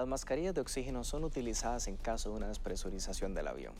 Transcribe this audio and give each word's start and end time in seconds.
Las 0.00 0.08
mascarillas 0.08 0.54
de 0.54 0.62
oxígeno 0.62 1.04
son 1.04 1.24
utilizadas 1.24 1.86
en 1.86 1.98
caso 1.98 2.30
de 2.30 2.36
una 2.36 2.48
despresurización 2.48 3.34
del 3.34 3.48
avión. 3.48 3.74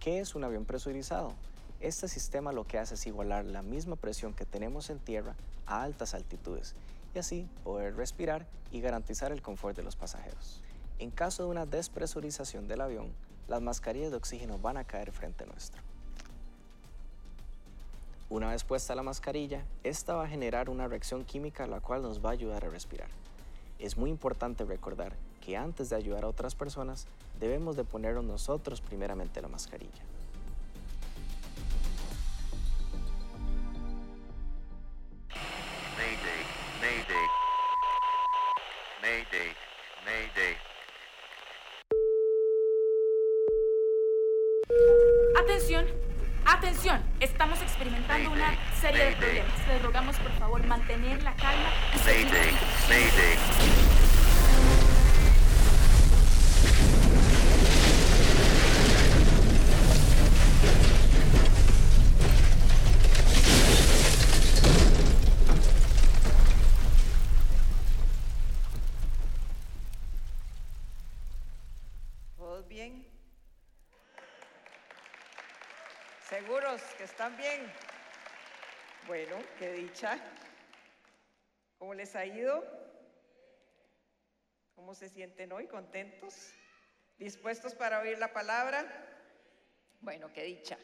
¿Qué 0.00 0.18
es 0.18 0.34
un 0.34 0.42
avión 0.42 0.64
presurizado? 0.64 1.34
Este 1.78 2.08
sistema 2.08 2.50
lo 2.50 2.66
que 2.66 2.80
hace 2.80 2.94
es 2.94 3.06
igualar 3.06 3.44
la 3.44 3.62
misma 3.62 3.94
presión 3.94 4.34
que 4.34 4.44
tenemos 4.44 4.90
en 4.90 4.98
tierra 4.98 5.36
a 5.66 5.84
altas 5.84 6.14
altitudes 6.14 6.74
y 7.14 7.20
así 7.20 7.46
poder 7.62 7.94
respirar 7.94 8.44
y 8.72 8.80
garantizar 8.80 9.30
el 9.30 9.40
confort 9.40 9.76
de 9.76 9.84
los 9.84 9.94
pasajeros. 9.94 10.60
En 10.98 11.12
caso 11.12 11.44
de 11.44 11.50
una 11.50 11.64
despresurización 11.64 12.66
del 12.66 12.80
avión, 12.80 13.12
las 13.46 13.62
mascarillas 13.62 14.10
de 14.10 14.16
oxígeno 14.16 14.58
van 14.58 14.78
a 14.78 14.84
caer 14.84 15.12
frente 15.12 15.46
nuestro. 15.46 15.80
Una 18.30 18.50
vez 18.50 18.64
puesta 18.64 18.96
la 18.96 19.04
mascarilla, 19.04 19.64
esta 19.84 20.16
va 20.16 20.24
a 20.24 20.28
generar 20.28 20.68
una 20.68 20.88
reacción 20.88 21.24
química 21.24 21.68
la 21.68 21.78
cual 21.78 22.02
nos 22.02 22.18
va 22.18 22.30
a 22.30 22.32
ayudar 22.32 22.64
a 22.64 22.70
respirar. 22.70 23.10
Es 23.78 23.96
muy 23.96 24.10
importante 24.10 24.64
recordar 24.64 25.14
que 25.44 25.56
antes 25.56 25.90
de 25.90 25.96
ayudar 25.96 26.24
a 26.24 26.28
otras 26.28 26.54
personas, 26.54 27.06
debemos 27.40 27.76
de 27.76 27.84
ponernos 27.84 28.24
nosotros 28.24 28.80
primeramente 28.80 29.42
la 29.42 29.48
mascarilla. 29.48 30.02
Mayday, 35.98 36.42
Mayday. 36.80 37.26
Mayday, 39.02 39.52
Mayday. 40.04 40.56
Atención, 45.38 45.86
atención, 46.46 47.02
estamos 47.20 47.60
experimentando 47.62 48.30
una 48.30 48.56
serie 48.80 49.06
de 49.06 49.16
problemas. 49.16 49.66
Les 49.68 49.82
rogamos 49.82 50.16
por 50.18 50.32
favor 50.32 50.64
mantener 50.66 51.22
la 51.22 51.34
calma 51.34 51.68
y 51.94 51.98
¿Seguros 76.32 76.80
que 76.96 77.04
están 77.04 77.36
bien? 77.36 77.70
Bueno, 79.06 79.36
qué 79.58 79.70
dicha. 79.72 80.18
¿Cómo 81.76 81.92
les 81.92 82.16
ha 82.16 82.24
ido? 82.24 82.64
¿Cómo 84.74 84.94
se 84.94 85.10
sienten 85.10 85.52
hoy? 85.52 85.66
¿Contentos? 85.66 86.54
¿Dispuestos 87.18 87.74
para 87.74 87.98
oír 87.98 88.18
la 88.18 88.32
palabra? 88.32 88.82
Bueno, 90.00 90.32
qué 90.32 90.44
dicha. 90.44 90.78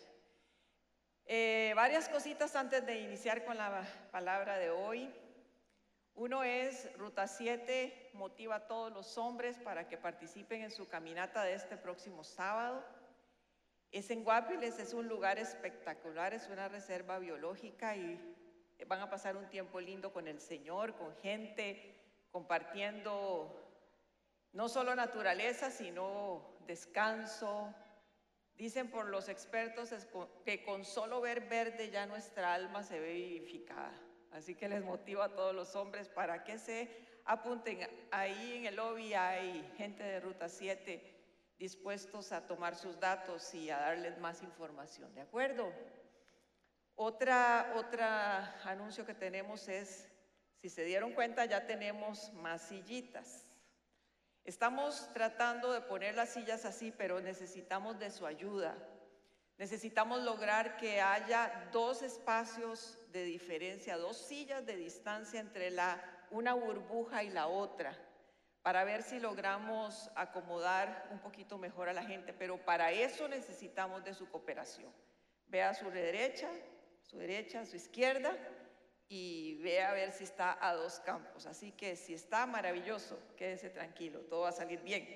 Eh, 1.24 1.72
varias 1.74 2.10
cositas 2.10 2.54
antes 2.54 2.84
de 2.84 3.00
iniciar 3.00 3.46
con 3.46 3.56
la 3.56 3.88
palabra 4.10 4.58
de 4.58 4.68
hoy. 4.68 5.10
Uno 6.14 6.44
es, 6.44 6.94
Ruta 6.98 7.26
7 7.26 8.10
motiva 8.12 8.56
a 8.56 8.66
todos 8.66 8.92
los 8.92 9.16
hombres 9.16 9.56
para 9.56 9.88
que 9.88 9.96
participen 9.96 10.60
en 10.60 10.70
su 10.70 10.86
caminata 10.86 11.42
de 11.42 11.54
este 11.54 11.78
próximo 11.78 12.22
sábado. 12.22 12.97
Es 13.90 14.10
en 14.10 14.22
Guapiles, 14.22 14.78
es 14.78 14.92
un 14.92 15.08
lugar 15.08 15.38
espectacular, 15.38 16.34
es 16.34 16.48
una 16.48 16.68
reserva 16.68 17.18
biológica 17.18 17.96
y 17.96 18.20
van 18.86 19.00
a 19.00 19.08
pasar 19.08 19.36
un 19.36 19.48
tiempo 19.48 19.80
lindo 19.80 20.12
con 20.12 20.28
el 20.28 20.40
Señor, 20.40 20.94
con 20.94 21.16
gente, 21.16 21.94
compartiendo 22.30 23.64
no 24.52 24.68
solo 24.68 24.94
naturaleza, 24.94 25.70
sino 25.70 26.58
descanso. 26.66 27.74
Dicen 28.56 28.90
por 28.90 29.06
los 29.06 29.28
expertos 29.28 29.94
que 30.44 30.64
con 30.64 30.84
solo 30.84 31.22
ver 31.22 31.48
verde 31.48 31.90
ya 31.90 32.04
nuestra 32.04 32.52
alma 32.52 32.82
se 32.82 33.00
ve 33.00 33.14
vivificada. 33.14 33.94
Así 34.32 34.54
que 34.54 34.68
les 34.68 34.84
motivo 34.84 35.22
a 35.22 35.34
todos 35.34 35.54
los 35.54 35.74
hombres 35.74 36.10
para 36.10 36.44
que 36.44 36.58
se 36.58 36.90
apunten. 37.24 37.88
Ahí 38.10 38.56
en 38.56 38.66
el 38.66 38.76
lobby 38.76 39.14
hay 39.14 39.72
gente 39.78 40.02
de 40.02 40.20
Ruta 40.20 40.50
7 40.50 41.17
dispuestos 41.58 42.32
a 42.32 42.46
tomar 42.46 42.76
sus 42.76 42.98
datos 43.00 43.52
y 43.54 43.70
a 43.70 43.78
darles 43.78 44.18
más 44.18 44.42
información, 44.42 45.12
¿de 45.14 45.22
acuerdo? 45.22 45.72
Otra, 46.94 47.72
otra 47.76 48.60
anuncio 48.64 49.04
que 49.04 49.14
tenemos 49.14 49.68
es, 49.68 50.08
si 50.60 50.68
se 50.68 50.84
dieron 50.84 51.12
cuenta, 51.12 51.44
ya 51.44 51.66
tenemos 51.66 52.32
más 52.34 52.62
sillitas. 52.62 53.44
Estamos 54.44 55.12
tratando 55.12 55.72
de 55.72 55.80
poner 55.82 56.14
las 56.14 56.30
sillas 56.30 56.64
así, 56.64 56.92
pero 56.96 57.20
necesitamos 57.20 57.98
de 57.98 58.10
su 58.10 58.26
ayuda. 58.26 58.76
Necesitamos 59.58 60.22
lograr 60.22 60.76
que 60.76 61.00
haya 61.00 61.68
dos 61.72 62.02
espacios 62.02 62.96
de 63.12 63.24
diferencia, 63.24 63.96
dos 63.96 64.16
sillas 64.16 64.64
de 64.64 64.76
distancia 64.76 65.40
entre 65.40 65.70
la, 65.70 66.00
una 66.30 66.54
burbuja 66.54 67.24
y 67.24 67.30
la 67.30 67.48
otra, 67.48 67.96
para 68.68 68.84
ver 68.84 69.02
si 69.02 69.18
logramos 69.18 70.10
acomodar 70.14 71.08
un 71.10 71.20
poquito 71.20 71.56
mejor 71.56 71.88
a 71.88 71.94
la 71.94 72.04
gente. 72.04 72.34
Pero 72.34 72.58
para 72.58 72.92
eso 72.92 73.26
necesitamos 73.26 74.04
de 74.04 74.12
su 74.12 74.28
cooperación. 74.28 74.92
Vea 75.46 75.70
a 75.70 75.74
su 75.74 75.90
derecha, 75.90 76.50
su 77.00 77.16
derecha, 77.16 77.64
su 77.64 77.76
izquierda 77.76 78.36
y 79.08 79.54
vea 79.62 79.88
a 79.88 79.94
ver 79.94 80.12
si 80.12 80.24
está 80.24 80.58
a 80.60 80.74
dos 80.74 81.00
campos. 81.00 81.46
Así 81.46 81.72
que 81.72 81.96
si 81.96 82.12
está 82.12 82.44
maravilloso, 82.44 83.18
quédese 83.38 83.70
tranquilo, 83.70 84.20
todo 84.28 84.42
va 84.42 84.50
a 84.50 84.52
salir 84.52 84.82
bien. 84.82 85.08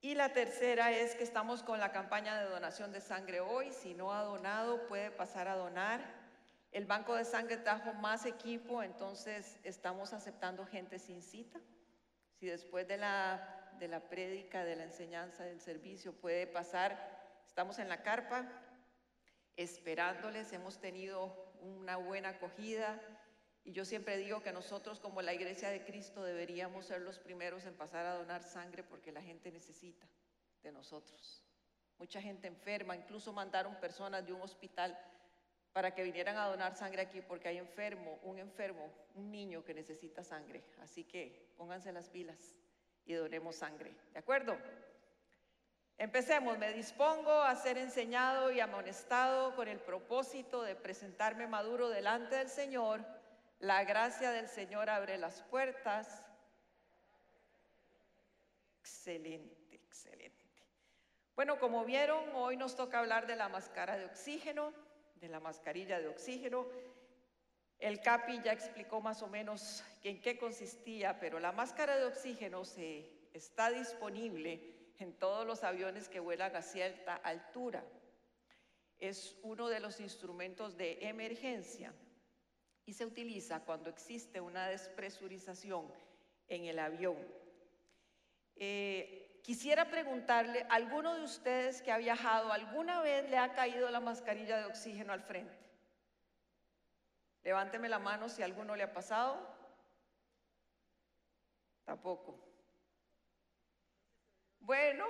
Y 0.00 0.14
la 0.14 0.32
tercera 0.32 0.92
es 0.92 1.16
que 1.16 1.24
estamos 1.24 1.64
con 1.64 1.80
la 1.80 1.90
campaña 1.90 2.40
de 2.40 2.48
donación 2.48 2.92
de 2.92 3.00
sangre 3.00 3.40
hoy. 3.40 3.72
Si 3.72 3.94
no 3.94 4.12
ha 4.12 4.22
donado, 4.22 4.86
puede 4.86 5.10
pasar 5.10 5.48
a 5.48 5.56
donar. 5.56 6.00
El 6.70 6.86
banco 6.86 7.16
de 7.16 7.24
sangre 7.24 7.56
trajo 7.56 7.92
más 7.94 8.26
equipo, 8.26 8.80
entonces 8.84 9.58
estamos 9.64 10.12
aceptando 10.12 10.64
gente 10.66 11.00
sin 11.00 11.20
cita. 11.20 11.58
Si 12.42 12.48
después 12.48 12.88
de 12.88 12.96
la, 12.96 13.70
de 13.78 13.86
la 13.86 14.00
prédica, 14.08 14.64
de 14.64 14.74
la 14.74 14.82
enseñanza, 14.82 15.44
del 15.44 15.60
servicio 15.60 16.12
puede 16.12 16.48
pasar, 16.48 17.38
estamos 17.46 17.78
en 17.78 17.88
la 17.88 18.02
carpa 18.02 18.50
esperándoles. 19.54 20.52
Hemos 20.52 20.80
tenido 20.80 21.52
una 21.60 21.98
buena 21.98 22.30
acogida. 22.30 23.00
Y 23.62 23.70
yo 23.70 23.84
siempre 23.84 24.16
digo 24.16 24.42
que 24.42 24.50
nosotros 24.50 24.98
como 24.98 25.22
la 25.22 25.34
Iglesia 25.34 25.70
de 25.70 25.84
Cristo 25.84 26.24
deberíamos 26.24 26.86
ser 26.86 27.02
los 27.02 27.20
primeros 27.20 27.64
en 27.64 27.76
pasar 27.76 28.06
a 28.06 28.16
donar 28.16 28.42
sangre 28.42 28.82
porque 28.82 29.12
la 29.12 29.22
gente 29.22 29.52
necesita 29.52 30.08
de 30.64 30.72
nosotros. 30.72 31.44
Mucha 31.96 32.20
gente 32.20 32.48
enferma, 32.48 32.96
incluso 32.96 33.32
mandaron 33.32 33.76
personas 33.76 34.26
de 34.26 34.32
un 34.32 34.42
hospital 34.42 34.98
para 35.72 35.94
que 35.94 36.02
vinieran 36.02 36.36
a 36.36 36.46
donar 36.46 36.76
sangre 36.76 37.02
aquí 37.02 37.22
porque 37.22 37.48
hay 37.48 37.58
enfermo, 37.58 38.18
un 38.22 38.38
enfermo, 38.38 38.90
un 39.14 39.30
niño 39.30 39.64
que 39.64 39.74
necesita 39.74 40.22
sangre. 40.22 40.62
Así 40.82 41.04
que 41.04 41.52
pónganse 41.56 41.92
las 41.92 42.08
pilas 42.08 42.54
y 43.06 43.14
donemos 43.14 43.56
sangre. 43.56 43.94
¿De 44.12 44.18
acuerdo? 44.18 44.56
Empecemos, 45.98 46.58
me 46.58 46.72
dispongo 46.72 47.30
a 47.30 47.54
ser 47.54 47.78
enseñado 47.78 48.50
y 48.50 48.60
amonestado 48.60 49.54
con 49.54 49.68
el 49.68 49.78
propósito 49.78 50.62
de 50.62 50.74
presentarme 50.74 51.46
maduro 51.46 51.88
delante 51.88 52.36
del 52.36 52.48
Señor. 52.48 53.04
La 53.60 53.84
gracia 53.84 54.30
del 54.32 54.48
Señor 54.48 54.90
abre 54.90 55.16
las 55.16 55.42
puertas. 55.42 56.24
Excelente, 58.80 59.76
excelente. 59.76 60.44
Bueno, 61.36 61.58
como 61.58 61.84
vieron, 61.84 62.24
hoy 62.34 62.56
nos 62.56 62.74
toca 62.74 62.98
hablar 62.98 63.26
de 63.26 63.36
la 63.36 63.48
máscara 63.48 63.96
de 63.96 64.06
oxígeno, 64.06 64.72
de 65.22 65.28
la 65.28 65.40
mascarilla 65.40 66.00
de 66.00 66.08
oxígeno. 66.08 66.66
El 67.78 68.00
CAPI 68.00 68.42
ya 68.42 68.52
explicó 68.52 69.00
más 69.00 69.22
o 69.22 69.28
menos 69.28 69.82
en 70.02 70.20
qué 70.20 70.36
consistía, 70.36 71.18
pero 71.20 71.38
la 71.38 71.52
máscara 71.52 71.96
de 71.96 72.04
oxígeno 72.04 72.64
se, 72.64 73.08
está 73.32 73.70
disponible 73.70 74.92
en 74.98 75.14
todos 75.14 75.46
los 75.46 75.62
aviones 75.62 76.08
que 76.08 76.20
vuelan 76.20 76.54
a 76.56 76.62
cierta 76.62 77.14
altura. 77.14 77.84
Es 78.98 79.38
uno 79.42 79.68
de 79.68 79.80
los 79.80 80.00
instrumentos 80.00 80.76
de 80.76 80.98
emergencia 81.02 81.94
y 82.84 82.92
se 82.92 83.06
utiliza 83.06 83.64
cuando 83.64 83.90
existe 83.90 84.40
una 84.40 84.68
despresurización 84.68 85.86
en 86.48 86.64
el 86.64 86.78
avión. 86.80 87.16
Eh, 88.56 89.21
quisiera 89.42 89.86
preguntarle, 89.86 90.66
¿alguno 90.70 91.14
de 91.14 91.22
ustedes 91.22 91.82
que 91.82 91.92
ha 91.92 91.98
viajado 91.98 92.52
alguna 92.52 93.02
vez 93.02 93.28
le 93.28 93.38
ha 93.38 93.52
caído 93.52 93.90
la 93.90 94.00
mascarilla 94.00 94.58
de 94.58 94.66
oxígeno 94.66 95.12
al 95.12 95.22
frente? 95.22 95.58
Levánteme 97.42 97.88
la 97.88 97.98
mano 97.98 98.28
si 98.28 98.42
alguno 98.42 98.76
le 98.76 98.84
ha 98.84 98.92
pasado. 98.92 99.36
Tampoco. 101.84 102.38
Bueno, 104.60 105.06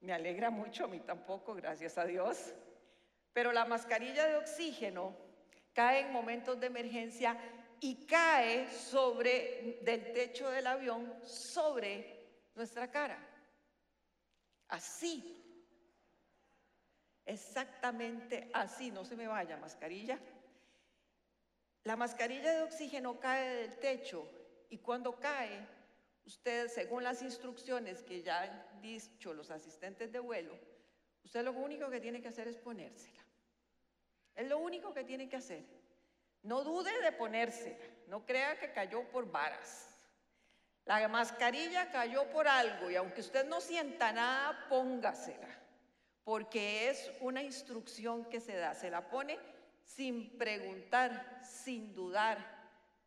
me 0.00 0.14
alegra 0.14 0.50
mucho, 0.50 0.84
a 0.84 0.88
mí 0.88 1.00
tampoco, 1.00 1.54
gracias 1.54 1.98
a 1.98 2.06
Dios. 2.06 2.54
Pero 3.34 3.52
la 3.52 3.66
mascarilla 3.66 4.26
de 4.26 4.36
oxígeno 4.36 5.14
cae 5.74 6.00
en 6.00 6.12
momentos 6.12 6.58
de 6.58 6.66
emergencia 6.66 7.36
y 7.80 8.06
cae 8.06 8.70
sobre 8.70 9.80
del 9.82 10.12
techo 10.12 10.50
del 10.50 10.66
avión 10.66 11.14
sobre 11.24 12.40
nuestra 12.54 12.90
cara. 12.90 13.31
Así. 14.72 15.38
Exactamente 17.26 18.50
así. 18.54 18.90
No 18.90 19.04
se 19.04 19.16
me 19.16 19.26
vaya, 19.26 19.58
mascarilla. 19.58 20.18
La 21.84 21.94
mascarilla 21.94 22.52
de 22.52 22.62
oxígeno 22.62 23.20
cae 23.20 23.56
del 23.56 23.78
techo 23.78 24.26
y 24.70 24.78
cuando 24.78 25.20
cae, 25.20 25.66
usted, 26.24 26.68
según 26.68 27.04
las 27.04 27.20
instrucciones 27.20 28.02
que 28.02 28.22
ya 28.22 28.42
han 28.42 28.80
dicho 28.80 29.34
los 29.34 29.50
asistentes 29.50 30.10
de 30.10 30.20
vuelo, 30.20 30.58
usted 31.22 31.44
lo 31.44 31.52
único 31.52 31.90
que 31.90 32.00
tiene 32.00 32.22
que 32.22 32.28
hacer 32.28 32.48
es 32.48 32.56
ponérsela. 32.56 33.22
Es 34.34 34.48
lo 34.48 34.56
único 34.56 34.94
que 34.94 35.04
tiene 35.04 35.28
que 35.28 35.36
hacer. 35.36 35.64
No 36.42 36.64
dude 36.64 36.98
de 37.02 37.12
ponérsela. 37.12 37.84
No 38.06 38.24
crea 38.24 38.58
que 38.58 38.72
cayó 38.72 39.06
por 39.10 39.30
varas. 39.30 39.91
La 40.84 41.06
mascarilla 41.08 41.90
cayó 41.90 42.28
por 42.30 42.48
algo 42.48 42.90
y 42.90 42.96
aunque 42.96 43.20
usted 43.20 43.46
no 43.46 43.60
sienta 43.60 44.12
nada, 44.12 44.66
póngasela. 44.68 45.48
Porque 46.24 46.88
es 46.90 47.12
una 47.20 47.42
instrucción 47.42 48.24
que 48.24 48.40
se 48.40 48.56
da. 48.56 48.74
Se 48.74 48.90
la 48.90 49.08
pone 49.08 49.38
sin 49.84 50.36
preguntar, 50.38 51.40
sin 51.44 51.94
dudar, 51.94 52.38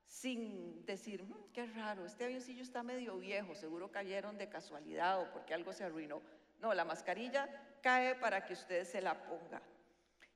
sin 0.06 0.86
decir, 0.86 1.24
"Mm, 1.24 1.52
qué 1.54 1.66
raro, 1.68 2.06
este 2.06 2.26
avioncillo 2.26 2.64
está 2.64 2.84
medio 2.84 3.18
viejo, 3.18 3.56
seguro 3.56 3.92
cayeron 3.92 4.38
de 4.38 4.50
casualidad 4.50 5.22
o 5.22 5.32
porque 5.32 5.54
algo 5.54 5.74
se 5.74 5.84
arruinó. 5.84 6.22
No, 6.60 6.74
la 6.74 6.86
mascarilla 6.86 7.50
cae 7.82 8.16
para 8.16 8.46
que 8.46 8.54
usted 8.54 8.86
se 8.86 9.02
la 9.02 9.14
ponga. 9.26 9.62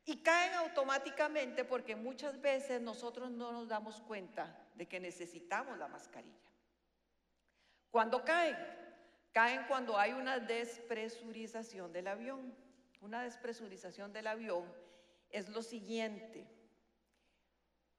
Y 0.05 0.17
caen 0.23 0.53
automáticamente 0.55 1.63
porque 1.65 1.95
muchas 1.95 2.41
veces 2.41 2.81
nosotros 2.81 3.29
no 3.31 3.51
nos 3.51 3.67
damos 3.67 4.01
cuenta 4.01 4.55
de 4.75 4.87
que 4.87 4.99
necesitamos 4.99 5.77
la 5.77 5.87
mascarilla. 5.87 6.48
¿Cuándo 7.91 8.23
caen? 8.23 8.57
Caen 9.31 9.65
cuando 9.67 9.97
hay 9.97 10.13
una 10.13 10.39
despresurización 10.39 11.91
del 11.91 12.07
avión. 12.07 12.55
Una 13.01 13.23
despresurización 13.23 14.11
del 14.11 14.27
avión 14.27 14.65
es 15.29 15.49
lo 15.49 15.61
siguiente. 15.61 16.47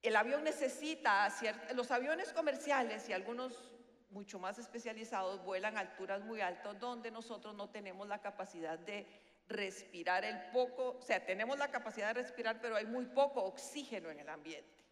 El 0.02 0.16
avión 0.16 0.44
necesita, 0.44 1.28
los 1.74 1.90
aviones 1.90 2.32
comerciales 2.32 3.08
y 3.08 3.12
algunos 3.12 3.70
mucho 4.10 4.38
más 4.38 4.58
especializados 4.58 5.44
vuelan 5.44 5.76
a 5.76 5.80
alturas 5.80 6.22
muy 6.24 6.40
altas 6.40 6.78
donde 6.80 7.10
nosotros 7.10 7.54
no 7.54 7.70
tenemos 7.70 8.08
la 8.08 8.20
capacidad 8.20 8.78
de 8.78 9.06
respirar 9.46 10.24
el 10.24 10.38
poco, 10.52 10.96
o 10.98 11.02
sea, 11.02 11.24
tenemos 11.24 11.58
la 11.58 11.70
capacidad 11.70 12.08
de 12.08 12.22
respirar, 12.22 12.60
pero 12.60 12.76
hay 12.76 12.86
muy 12.86 13.06
poco 13.06 13.42
oxígeno 13.42 14.10
en 14.10 14.20
el 14.20 14.28
ambiente. 14.28 14.84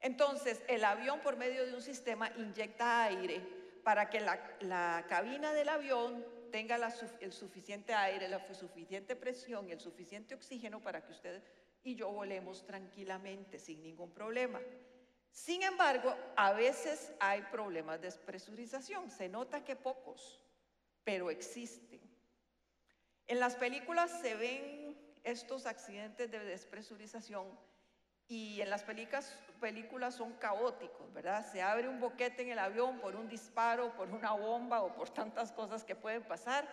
Entonces, 0.00 0.62
el 0.68 0.84
avión 0.84 1.20
por 1.20 1.36
medio 1.36 1.66
de 1.66 1.74
un 1.74 1.82
sistema 1.82 2.30
inyecta 2.36 3.04
aire 3.04 3.40
para 3.84 4.08
que 4.08 4.20
la, 4.20 5.04
cabina 5.08 5.52
del 5.52 5.68
avión 5.68 6.24
tenga 6.50 6.76
el 7.20 7.32
suficiente 7.32 7.94
aire, 7.94 8.28
la 8.28 8.44
suficiente 8.54 9.14
presión 9.14 9.68
y 9.68 9.72
el 9.72 9.80
suficiente 9.80 10.34
oxígeno 10.34 10.80
para 10.80 11.04
que 11.04 11.12
usted 11.12 11.42
y 11.84 11.94
yo 11.94 12.10
volemos 12.10 12.64
tranquilamente, 12.64 13.58
sin 13.58 13.82
ningún 13.82 14.10
problema. 14.10 14.58
Sin 15.30 15.62
embargo, 15.62 16.16
a 16.36 16.52
veces 16.52 17.12
hay 17.20 17.42
problemas 17.42 18.00
de 18.00 18.06
despresurización. 18.06 19.10
Se 19.10 19.28
nota 19.28 19.64
que 19.64 19.76
pocos, 19.76 20.40
pero 21.04 21.30
existen. 21.30 22.00
En 23.26 23.38
las 23.38 23.56
películas 23.56 24.10
se 24.22 24.34
ven 24.34 24.96
estos 25.24 25.66
accidentes 25.66 26.30
de 26.30 26.38
despresurización 26.38 27.46
y 28.26 28.60
en 28.60 28.70
las 28.70 28.82
películas, 28.82 30.14
son 30.14 30.32
caóticos, 30.34 31.12
¿verdad? 31.12 31.46
Se 31.50 31.62
abre 31.62 31.88
un 31.88 32.00
boquete 32.00 32.42
en 32.42 32.50
el 32.50 32.58
avión 32.58 33.00
por 33.00 33.16
un 33.16 33.28
disparo, 33.28 33.94
por 33.96 34.08
una 34.10 34.32
bomba 34.32 34.82
o 34.82 34.94
por 34.94 35.10
tantas 35.10 35.52
cosas 35.52 35.84
que 35.84 35.94
pueden 35.94 36.22
pasar 36.22 36.68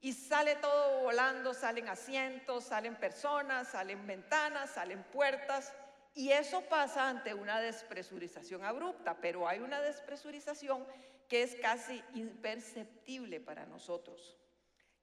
y 0.00 0.12
sale 0.12 0.56
todo 0.56 1.02
volando, 1.02 1.52
salen 1.52 1.88
asientos, 1.88 2.64
salen 2.64 2.96
personas, 2.96 3.68
salen 3.68 4.06
ventanas, 4.06 4.70
salen 4.70 5.02
puertas 5.04 5.72
y 6.14 6.30
eso 6.30 6.62
pasa 6.62 7.08
ante 7.08 7.34
una 7.34 7.60
despresurización 7.60 8.64
abrupta, 8.64 9.18
pero 9.20 9.46
hay 9.46 9.60
una 9.60 9.80
despresurización 9.80 10.86
que 11.28 11.42
es 11.42 11.54
casi 11.56 12.02
imperceptible 12.14 13.40
para 13.40 13.66
nosotros. 13.66 14.36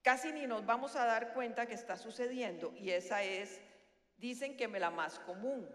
Casi 0.01 0.31
ni 0.31 0.47
nos 0.47 0.65
vamos 0.65 0.95
a 0.95 1.05
dar 1.05 1.33
cuenta 1.33 1.65
que 1.65 1.73
está 1.73 1.95
sucediendo 1.95 2.73
y 2.75 2.89
esa 2.91 3.23
es, 3.23 3.61
dicen 4.17 4.57
que 4.57 4.67
me 4.67 4.79
la 4.79 4.89
más 4.89 5.19
común. 5.19 5.67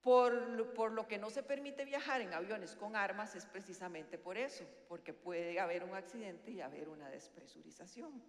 Por, 0.00 0.74
por 0.74 0.92
lo 0.92 1.08
que 1.08 1.16
no 1.16 1.30
se 1.30 1.42
permite 1.42 1.86
viajar 1.86 2.20
en 2.20 2.34
aviones 2.34 2.76
con 2.76 2.94
armas 2.94 3.34
es 3.34 3.46
precisamente 3.46 4.18
por 4.18 4.36
eso, 4.36 4.64
porque 4.86 5.14
puede 5.14 5.58
haber 5.58 5.82
un 5.82 5.94
accidente 5.94 6.50
y 6.50 6.60
haber 6.60 6.90
una 6.90 7.08
despresurización. 7.08 8.22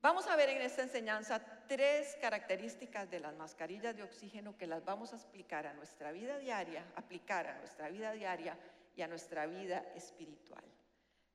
Vamos 0.00 0.28
a 0.28 0.36
ver 0.36 0.48
en 0.50 0.62
esta 0.62 0.82
enseñanza 0.82 1.44
tres 1.66 2.16
características 2.20 3.10
de 3.10 3.18
las 3.18 3.34
mascarillas 3.34 3.96
de 3.96 4.04
oxígeno 4.04 4.56
que 4.56 4.66
las 4.66 4.84
vamos 4.84 5.12
a 5.12 5.16
explicar 5.16 5.66
a 5.66 5.74
nuestra 5.74 6.12
vida 6.12 6.38
diaria, 6.38 6.86
aplicar 6.94 7.48
a 7.48 7.58
nuestra 7.58 7.88
vida 7.90 8.12
diaria 8.12 8.56
y 8.94 9.02
a 9.02 9.08
nuestra 9.08 9.46
vida 9.46 9.84
espiritual. 9.94 10.64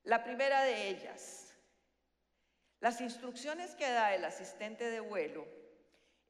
La 0.02 0.24
primera 0.24 0.62
de 0.62 0.88
ellas, 0.88 1.54
las 2.80 3.00
instrucciones 3.00 3.74
que 3.74 3.88
da 3.88 4.14
el 4.14 4.24
asistente 4.24 4.90
de 4.90 5.00
vuelo 5.00 5.46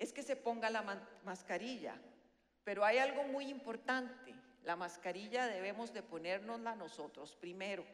es 0.05 0.13
que 0.13 0.23
se 0.23 0.37
ponga 0.37 0.69
la 0.69 0.83
mascarilla, 1.25 1.99
pero 2.63 2.85
hay 2.85 2.99
algo 2.99 3.25
muy 3.25 3.47
importante. 3.49 4.35
La 4.63 4.77
mascarilla 4.77 5.47
debemos 5.47 5.95
de 5.95 6.03
ponérnosla 6.03 6.77
nosotros 6.77 7.35
primero. 7.35 7.87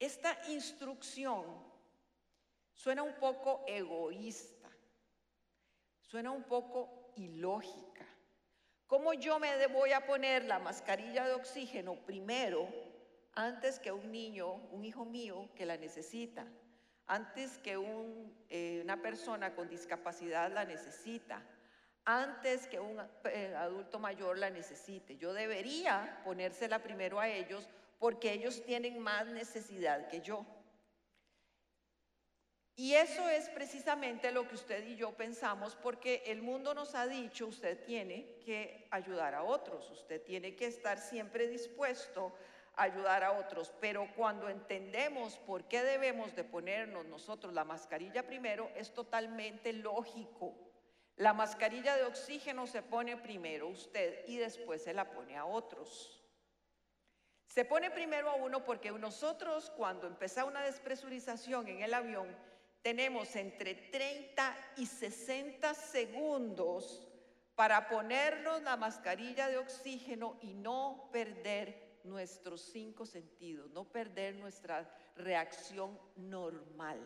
Esta 0.00 0.36
instrucción 0.48 1.44
suena 2.72 3.04
un 3.04 3.14
poco 3.14 3.64
egoísta, 3.68 4.68
suena 6.00 6.32
un 6.32 6.42
poco 6.42 7.12
ilógica. 7.14 8.04
¿Cómo 8.88 9.14
yo 9.14 9.38
me 9.38 9.68
voy 9.68 9.92
a 9.92 10.04
poner 10.04 10.46
la 10.46 10.58
mascarilla 10.58 11.28
de 11.28 11.34
oxígeno 11.34 11.94
primero 12.04 12.68
antes 13.34 13.78
que 13.78 13.92
un 13.92 14.10
niño, 14.10 14.52
un 14.72 14.84
hijo 14.84 15.04
mío 15.04 15.48
que 15.54 15.64
la 15.64 15.76
necesita? 15.76 16.44
Antes 17.06 17.58
que 17.58 17.78
eh, 18.48 18.80
una 18.82 19.02
persona 19.02 19.54
con 19.54 19.68
discapacidad 19.68 20.50
la 20.52 20.64
necesita, 20.64 21.42
antes 22.04 22.66
que 22.66 22.80
un 22.80 23.00
eh, 23.24 23.54
adulto 23.56 23.98
mayor 23.98 24.38
la 24.38 24.50
necesite. 24.50 25.16
Yo 25.16 25.32
debería 25.32 26.20
ponérsela 26.24 26.82
primero 26.82 27.20
a 27.20 27.28
ellos 27.28 27.68
porque 27.98 28.32
ellos 28.32 28.62
tienen 28.64 28.98
más 28.98 29.26
necesidad 29.26 30.08
que 30.08 30.20
yo. 30.20 30.44
Y 32.76 32.94
eso 32.94 33.28
es 33.28 33.48
precisamente 33.50 34.32
lo 34.32 34.48
que 34.48 34.56
usted 34.56 34.84
y 34.84 34.96
yo 34.96 35.12
pensamos 35.12 35.76
porque 35.76 36.24
el 36.26 36.42
mundo 36.42 36.74
nos 36.74 36.96
ha 36.96 37.06
dicho, 37.06 37.46
usted 37.46 37.84
tiene 37.84 38.36
que 38.44 38.88
ayudar 38.90 39.34
a 39.34 39.44
otros, 39.44 39.88
usted 39.90 40.20
tiene 40.22 40.56
que 40.56 40.66
estar 40.66 40.98
siempre 40.98 41.46
dispuesto 41.46 42.34
ayudar 42.76 43.24
a 43.24 43.32
otros, 43.32 43.72
pero 43.80 44.08
cuando 44.16 44.48
entendemos 44.48 45.36
por 45.38 45.64
qué 45.64 45.82
debemos 45.82 46.34
de 46.34 46.44
ponernos 46.44 47.06
nosotros 47.06 47.52
la 47.52 47.64
mascarilla 47.64 48.26
primero, 48.26 48.70
es 48.74 48.92
totalmente 48.92 49.72
lógico. 49.72 50.54
La 51.16 51.32
mascarilla 51.32 51.96
de 51.96 52.04
oxígeno 52.04 52.66
se 52.66 52.82
pone 52.82 53.16
primero 53.16 53.68
usted 53.68 54.24
y 54.26 54.36
después 54.36 54.82
se 54.82 54.92
la 54.92 55.10
pone 55.10 55.36
a 55.36 55.44
otros. 55.44 56.20
Se 57.46 57.64
pone 57.64 57.90
primero 57.90 58.30
a 58.30 58.34
uno 58.34 58.64
porque 58.64 58.90
nosotros 58.90 59.70
cuando 59.76 60.08
empieza 60.08 60.44
una 60.44 60.62
despresurización 60.62 61.68
en 61.68 61.82
el 61.82 61.94
avión, 61.94 62.36
tenemos 62.82 63.36
entre 63.36 63.74
30 63.74 64.56
y 64.76 64.86
60 64.86 65.72
segundos 65.74 67.06
para 67.54 67.88
ponernos 67.88 68.62
la 68.62 68.76
mascarilla 68.76 69.48
de 69.48 69.58
oxígeno 69.58 70.36
y 70.42 70.54
no 70.54 71.08
perder 71.12 71.83
nuestros 72.04 72.60
cinco 72.60 73.06
sentidos, 73.06 73.70
no 73.70 73.84
perder 73.84 74.36
nuestra 74.36 74.88
reacción 75.16 75.98
normal. 76.16 76.98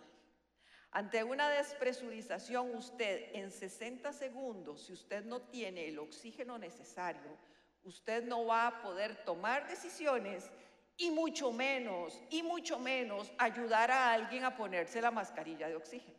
Ante 0.91 1.23
una 1.23 1.51
despresurización, 1.51 2.75
usted 2.75 3.31
en 3.35 3.51
60 3.51 4.13
segundos, 4.13 4.87
si 4.87 4.93
usted 4.93 5.25
no 5.25 5.43
tiene 5.43 5.89
el 5.89 5.99
oxígeno 5.99 6.59
necesario, 6.59 7.37
usted 7.85 8.25
no 8.25 8.47
va 8.47 8.67
a 8.67 8.83
poder 8.83 9.25
tomar 9.25 9.69
decisiones 9.69 10.51
y 10.97 11.11
mucho 11.11 11.53
menos, 11.53 12.21
y 12.31 12.43
mucho 12.43 12.79
menos 12.79 13.31
ayudar 13.39 13.91
a 13.91 14.13
alguien 14.13 14.45
a 14.45 14.57
ponerse 14.57 15.01
la 15.01 15.11
mascarilla 15.11 15.69
de 15.69 15.77
oxígeno. 15.77 16.19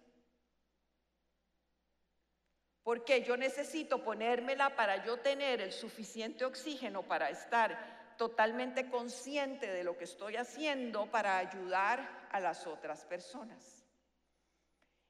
Porque 2.84 3.24
yo 3.24 3.36
necesito 3.38 4.04
ponérmela 4.04 4.76
para 4.76 5.04
yo 5.04 5.18
tener 5.18 5.62
el 5.62 5.74
suficiente 5.74 6.46
oxígeno 6.46 7.04
para 7.04 7.30
estar 7.30 7.99
totalmente 8.20 8.90
consciente 8.90 9.66
de 9.66 9.86
lo 9.86 9.98
que 9.98 10.04
estoy 10.04 10.36
haciendo 10.36 11.10
para 11.10 11.38
ayudar 11.38 12.28
a 12.30 12.42
las 12.42 12.68
otras 12.68 13.06
personas. 13.06 13.86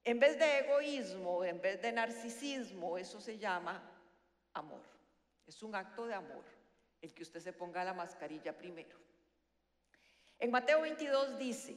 En 0.04 0.20
vez 0.20 0.38
de 0.38 0.60
egoísmo, 0.60 1.44
en 1.44 1.60
vez 1.60 1.82
de 1.82 1.92
narcisismo, 1.92 3.00
eso 3.00 3.20
se 3.20 3.40
llama 3.40 3.82
amor. 4.54 4.84
Es 5.48 5.64
un 5.64 5.74
acto 5.74 6.06
de 6.06 6.14
amor 6.14 6.46
el 7.02 7.12
que 7.12 7.24
usted 7.24 7.40
se 7.40 7.52
ponga 7.52 7.84
la 7.84 7.96
mascarilla 7.96 8.56
primero. 8.56 8.96
En 10.38 10.52
Mateo 10.52 10.82
22 10.82 11.40
dice, 11.40 11.76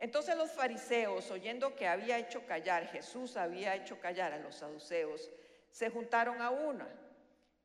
entonces 0.00 0.36
los 0.36 0.50
fariseos, 0.50 1.30
oyendo 1.30 1.76
que 1.76 1.86
había 1.86 2.18
hecho 2.18 2.44
callar, 2.46 2.88
Jesús 2.88 3.36
había 3.36 3.76
hecho 3.76 4.00
callar 4.00 4.32
a 4.32 4.40
los 4.40 4.56
saduceos, 4.56 5.30
se 5.70 5.88
juntaron 5.88 6.42
a 6.42 6.50
una. 6.50 6.88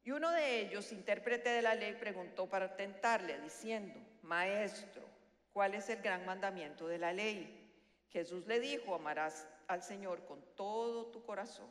Y 0.04 0.12
uno 0.12 0.32
de 0.32 0.62
ellos, 0.62 0.92
intérprete 0.92 1.50
de 1.50 1.62
la 1.62 1.76
ley, 1.76 1.94
preguntó 1.94 2.50
para 2.50 2.76
tentarle, 2.76 3.40
diciendo, 3.40 4.00
Maestro, 4.22 5.02
¿cuál 5.54 5.76
es 5.76 5.90
el 5.90 6.02
gran 6.02 6.26
mandamiento 6.26 6.88
de 6.88 6.98
la 6.98 7.14
ley? 7.14 7.72
Jesús 8.10 8.46
le 8.46 8.60
dijo, 8.60 8.94
amarás 8.94 9.48
al 9.68 9.82
Señor 9.82 10.26
con 10.26 10.42
todo 10.56 11.08
tu 11.08 11.24
corazón, 11.24 11.70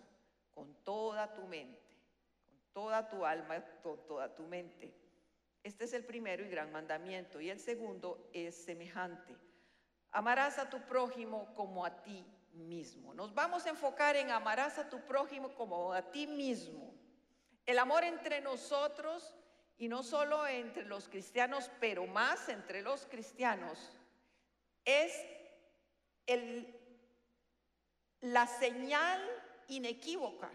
con 0.55 0.75
toda 0.83 1.35
tu 1.35 1.47
mente, 1.47 1.97
con 2.49 2.59
toda 2.73 3.09
tu 3.09 3.25
alma, 3.25 3.63
con 3.83 4.05
toda 4.07 4.35
tu 4.35 4.45
mente. 4.45 4.95
Este 5.63 5.85
es 5.85 5.93
el 5.93 6.05
primero 6.05 6.45
y 6.45 6.49
gran 6.49 6.73
mandamiento. 6.73 7.41
Y 7.41 7.51
el 7.51 7.61
segundo 7.61 8.29
es 8.33 8.57
semejante. 8.65 9.37
Amarás 10.11 10.59
a 10.59 10.69
tu 10.69 10.81
prójimo 10.81 11.55
como 11.55 11.85
a 11.85 12.03
ti 12.03 12.25
mismo. 12.53 13.15
Nos 13.15 13.35
vamos 13.35 13.67
a 13.67 13.71
enfocar 13.71 14.17
en 14.17 14.31
amarás 14.31 14.79
a 14.79 14.89
tu 14.89 15.01
prójimo 15.01 15.55
como 15.55 15.93
a 15.93 16.11
ti 16.11 16.27
mismo. 16.27 16.93
El 17.67 17.79
amor 17.79 18.05
entre 18.05 18.41
nosotros 18.41 19.35
y 19.79 19.89
no 19.89 20.03
solo 20.03 20.47
entre 20.47 20.85
los 20.85 21.09
cristianos, 21.09 21.71
pero 21.81 22.07
más 22.07 22.49
entre 22.49 22.83
los 22.83 23.07
cristianos, 23.07 23.91
es 24.85 25.13
la 28.21 28.47
señal 28.47 29.21
inequívoca 29.69 30.51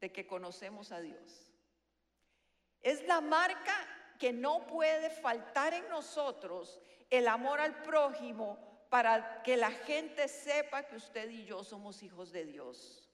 de 0.00 0.12
que 0.12 0.26
conocemos 0.26 0.92
a 0.92 1.00
Dios. 1.00 1.52
Es 2.80 3.06
la 3.06 3.20
marca 3.20 3.74
que 4.18 4.32
no 4.32 4.66
puede 4.66 5.10
faltar 5.10 5.74
en 5.74 5.88
nosotros 5.88 6.80
el 7.10 7.28
amor 7.28 7.60
al 7.60 7.82
prójimo 7.82 8.58
para 8.88 9.42
que 9.42 9.56
la 9.56 9.70
gente 9.70 10.28
sepa 10.28 10.84
que 10.84 10.96
usted 10.96 11.28
y 11.28 11.44
yo 11.44 11.64
somos 11.64 12.02
hijos 12.02 12.32
de 12.32 12.44
Dios. 12.44 13.05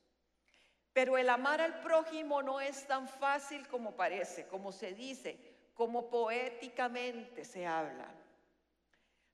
Pero 0.93 1.17
el 1.17 1.29
amar 1.31 1.61
al 1.61 1.81
prójimo 1.81 2.43
no 2.43 2.61
es 2.61 2.87
tan 2.87 3.09
fácil 3.09 3.67
como 3.69 3.97
parece, 3.97 4.47
como 4.47 4.73
se 4.73 4.93
dice, 4.93 5.39
como 5.75 6.11
poéticamente 6.11 7.45
se 7.45 7.67
habla. 7.67 8.09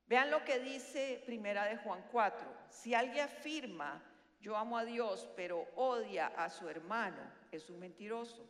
Vean 0.06 0.30
lo 0.30 0.44
que 0.44 0.58
dice 0.60 1.22
Primera 1.26 1.64
de 1.64 1.76
Juan 1.78 2.02
4. 2.10 2.48
Si 2.70 2.94
alguien 2.94 3.24
afirma, 3.24 4.02
yo 4.40 4.56
amo 4.56 4.78
a 4.78 4.84
Dios, 4.84 5.28
pero 5.36 5.66
odia 5.74 6.28
a 6.28 6.48
su 6.48 6.68
hermano, 6.68 7.20
es 7.50 7.68
un 7.68 7.80
mentiroso. 7.80 8.46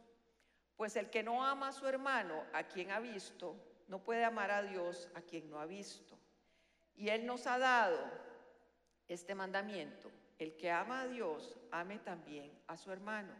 Pues 0.76 0.94
el 0.96 1.10
que 1.10 1.22
no 1.22 1.44
ama 1.44 1.68
a 1.68 1.72
su 1.72 1.86
hermano, 1.86 2.44
a 2.52 2.62
quien 2.62 2.90
ha 2.92 3.00
visto, 3.00 3.56
no 3.88 3.98
puede 3.98 4.24
amar 4.24 4.50
a 4.50 4.62
Dios, 4.62 5.08
a 5.14 5.22
quien 5.22 5.50
no 5.50 5.58
ha 5.58 5.66
visto. 5.66 6.16
Y 6.94 7.08
Él 7.08 7.26
nos 7.26 7.46
ha 7.46 7.58
dado 7.58 7.98
este 9.08 9.34
mandamiento. 9.34 10.10
El 10.38 10.56
que 10.56 10.70
ama 10.70 11.02
a 11.02 11.08
Dios, 11.08 11.58
ame 11.72 11.98
también 11.98 12.62
a 12.68 12.76
su 12.76 12.92
hermano. 12.92 13.32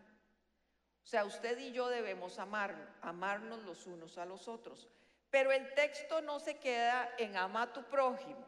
O 1.03 1.07
sea, 1.07 1.25
usted 1.25 1.59
y 1.59 1.73
yo 1.73 1.89
debemos 1.89 2.39
amar, 2.39 2.99
amarnos 3.01 3.63
los 3.63 3.87
unos 3.87 4.19
a 4.19 4.27
los 4.27 4.49
otros. 4.49 4.89
Pero 5.31 5.53
el 5.53 5.73
texto 5.75 6.21
no 6.23 6.41
se 6.41 6.59
queda 6.59 7.15
en 7.19 7.37
ama 7.37 7.63
a 7.63 7.73
tu 7.73 7.85
prójimo. 7.85 8.45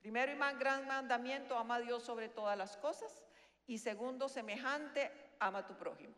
Primero 0.00 0.32
y 0.32 0.36
más 0.36 0.58
gran 0.58 0.86
mandamiento, 0.86 1.56
ama 1.56 1.76
a 1.76 1.80
Dios 1.80 2.02
sobre 2.02 2.28
todas 2.28 2.56
las 2.56 2.76
cosas. 2.76 3.22
Y 3.66 3.78
segundo, 3.78 4.28
semejante, 4.28 5.10
ama 5.38 5.58
a 5.58 5.66
tu 5.66 5.76
prójimo. 5.76 6.14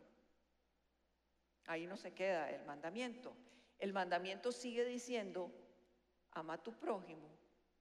Ahí 1.65 1.85
no 1.85 1.97
se 1.97 2.13
queda 2.13 2.49
el 2.49 2.63
mandamiento. 2.65 3.35
El 3.77 3.93
mandamiento 3.93 4.51
sigue 4.51 4.85
diciendo, 4.85 5.51
ama 6.31 6.53
a 6.53 6.63
tu 6.63 6.73
prójimo 6.73 7.29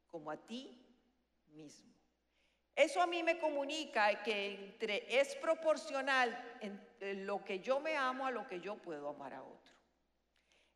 como 0.06 0.30
a 0.30 0.36
ti 0.36 0.84
mismo. 1.48 1.97
Eso 2.78 3.02
a 3.02 3.08
mí 3.08 3.24
me 3.24 3.40
comunica 3.40 4.22
que 4.22 4.54
entre, 4.54 5.04
es 5.20 5.34
proporcional 5.34 6.30
lo 7.00 7.44
que 7.44 7.58
yo 7.58 7.80
me 7.80 7.96
amo 7.96 8.24
a 8.24 8.30
lo 8.30 8.46
que 8.46 8.60
yo 8.60 8.76
puedo 8.76 9.08
amar 9.08 9.34
a 9.34 9.42
otro. 9.42 9.74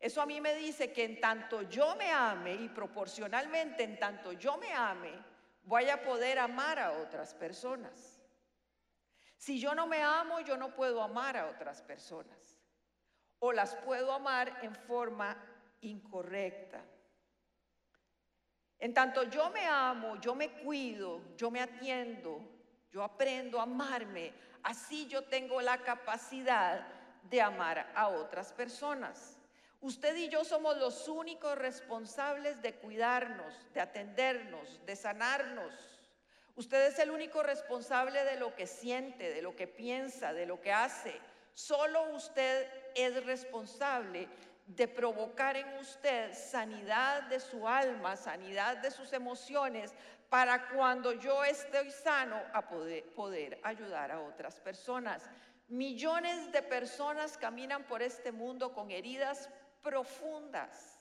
Eso 0.01 0.21
a 0.21 0.25
mí 0.25 0.41
me 0.41 0.53
dice 0.53 0.91
que 0.91 1.05
en 1.05 1.21
tanto 1.21 1.61
yo 1.61 1.95
me 1.95 2.11
ame 2.11 2.55
y 2.55 2.67
proporcionalmente 2.67 3.83
en 3.83 3.97
tanto 3.97 4.33
yo 4.33 4.57
me 4.57 4.73
ame, 4.73 5.13
voy 5.63 5.87
a 5.87 6.03
poder 6.03 6.39
amar 6.39 6.77
a 6.77 6.91
otras 6.91 7.33
personas. 7.33 8.19
Si 9.37 9.57
yo 9.57 9.73
no 9.73 9.87
me 9.87 10.01
amo, 10.03 10.41
yo 10.41 10.57
no 10.57 10.75
puedo 10.75 11.01
amar 11.01 11.37
a 11.37 11.47
otras 11.47 11.81
personas. 11.81 12.57
O 13.39 13.53
las 13.53 13.75
puedo 13.75 14.11
amar 14.11 14.59
en 14.61 14.75
forma 14.75 15.37
incorrecta. 15.79 16.83
En 18.83 18.93
tanto 18.93 19.23
yo 19.23 19.49
me 19.49 19.65
amo, 19.65 20.19
yo 20.19 20.35
me 20.35 20.49
cuido, 20.49 21.21
yo 21.37 21.49
me 21.49 21.61
atiendo, 21.61 22.41
yo 22.91 23.01
aprendo 23.01 23.57
a 23.61 23.63
amarme, 23.63 24.33
así 24.61 25.07
yo 25.07 25.23
tengo 25.23 25.61
la 25.61 25.77
capacidad 25.77 26.85
de 27.29 27.41
amar 27.41 27.89
a 27.95 28.09
otras 28.09 28.51
personas. 28.51 29.37
Usted 29.79 30.17
y 30.17 30.27
yo 30.27 30.43
somos 30.43 30.75
los 30.79 31.07
únicos 31.07 31.57
responsables 31.57 32.61
de 32.61 32.73
cuidarnos, 32.73 33.55
de 33.73 33.79
atendernos, 33.79 34.85
de 34.85 34.97
sanarnos. 34.97 35.73
Usted 36.57 36.87
es 36.87 36.99
el 36.99 37.09
único 37.09 37.41
responsable 37.41 38.25
de 38.25 38.35
lo 38.35 38.53
que 38.53 38.67
siente, 38.67 39.33
de 39.33 39.41
lo 39.41 39.55
que 39.55 39.67
piensa, 39.67 40.33
de 40.33 40.45
lo 40.45 40.59
que 40.59 40.73
hace. 40.73 41.17
Solo 41.53 42.13
usted 42.13 42.67
es 42.95 43.25
responsable 43.25 44.27
de 44.65 44.87
provocar 44.87 45.57
en 45.57 45.67
usted 45.77 46.33
sanidad 46.33 47.23
de 47.23 47.39
su 47.39 47.67
alma, 47.67 48.15
sanidad 48.15 48.77
de 48.77 48.91
sus 48.91 49.11
emociones, 49.13 49.93
para 50.29 50.69
cuando 50.69 51.13
yo 51.13 51.43
esté 51.43 51.91
sano 51.91 52.41
a 52.53 52.67
poder, 52.67 53.03
poder 53.13 53.59
ayudar 53.63 54.11
a 54.11 54.21
otras 54.21 54.59
personas. 54.59 55.29
Millones 55.67 56.51
de 56.51 56.61
personas 56.61 57.37
caminan 57.37 57.83
por 57.83 58.01
este 58.01 58.31
mundo 58.31 58.73
con 58.73 58.89
heridas 58.89 59.49
profundas. 59.81 60.99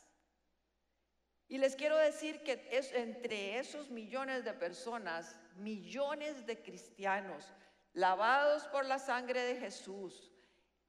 Y 1.49 1.59
les 1.59 1.77
quiero 1.77 1.97
decir 1.97 2.43
que 2.43 2.69
es 2.71 2.93
entre 2.93 3.59
esos 3.59 3.91
millones 3.91 4.45
de 4.45 4.55
personas, 4.55 5.39
millones 5.57 6.47
de 6.47 6.63
cristianos 6.63 7.53
lavados 7.93 8.67
por 8.69 8.87
la 8.87 8.99
sangre 8.99 9.43
de 9.43 9.57
Jesús, 9.57 10.32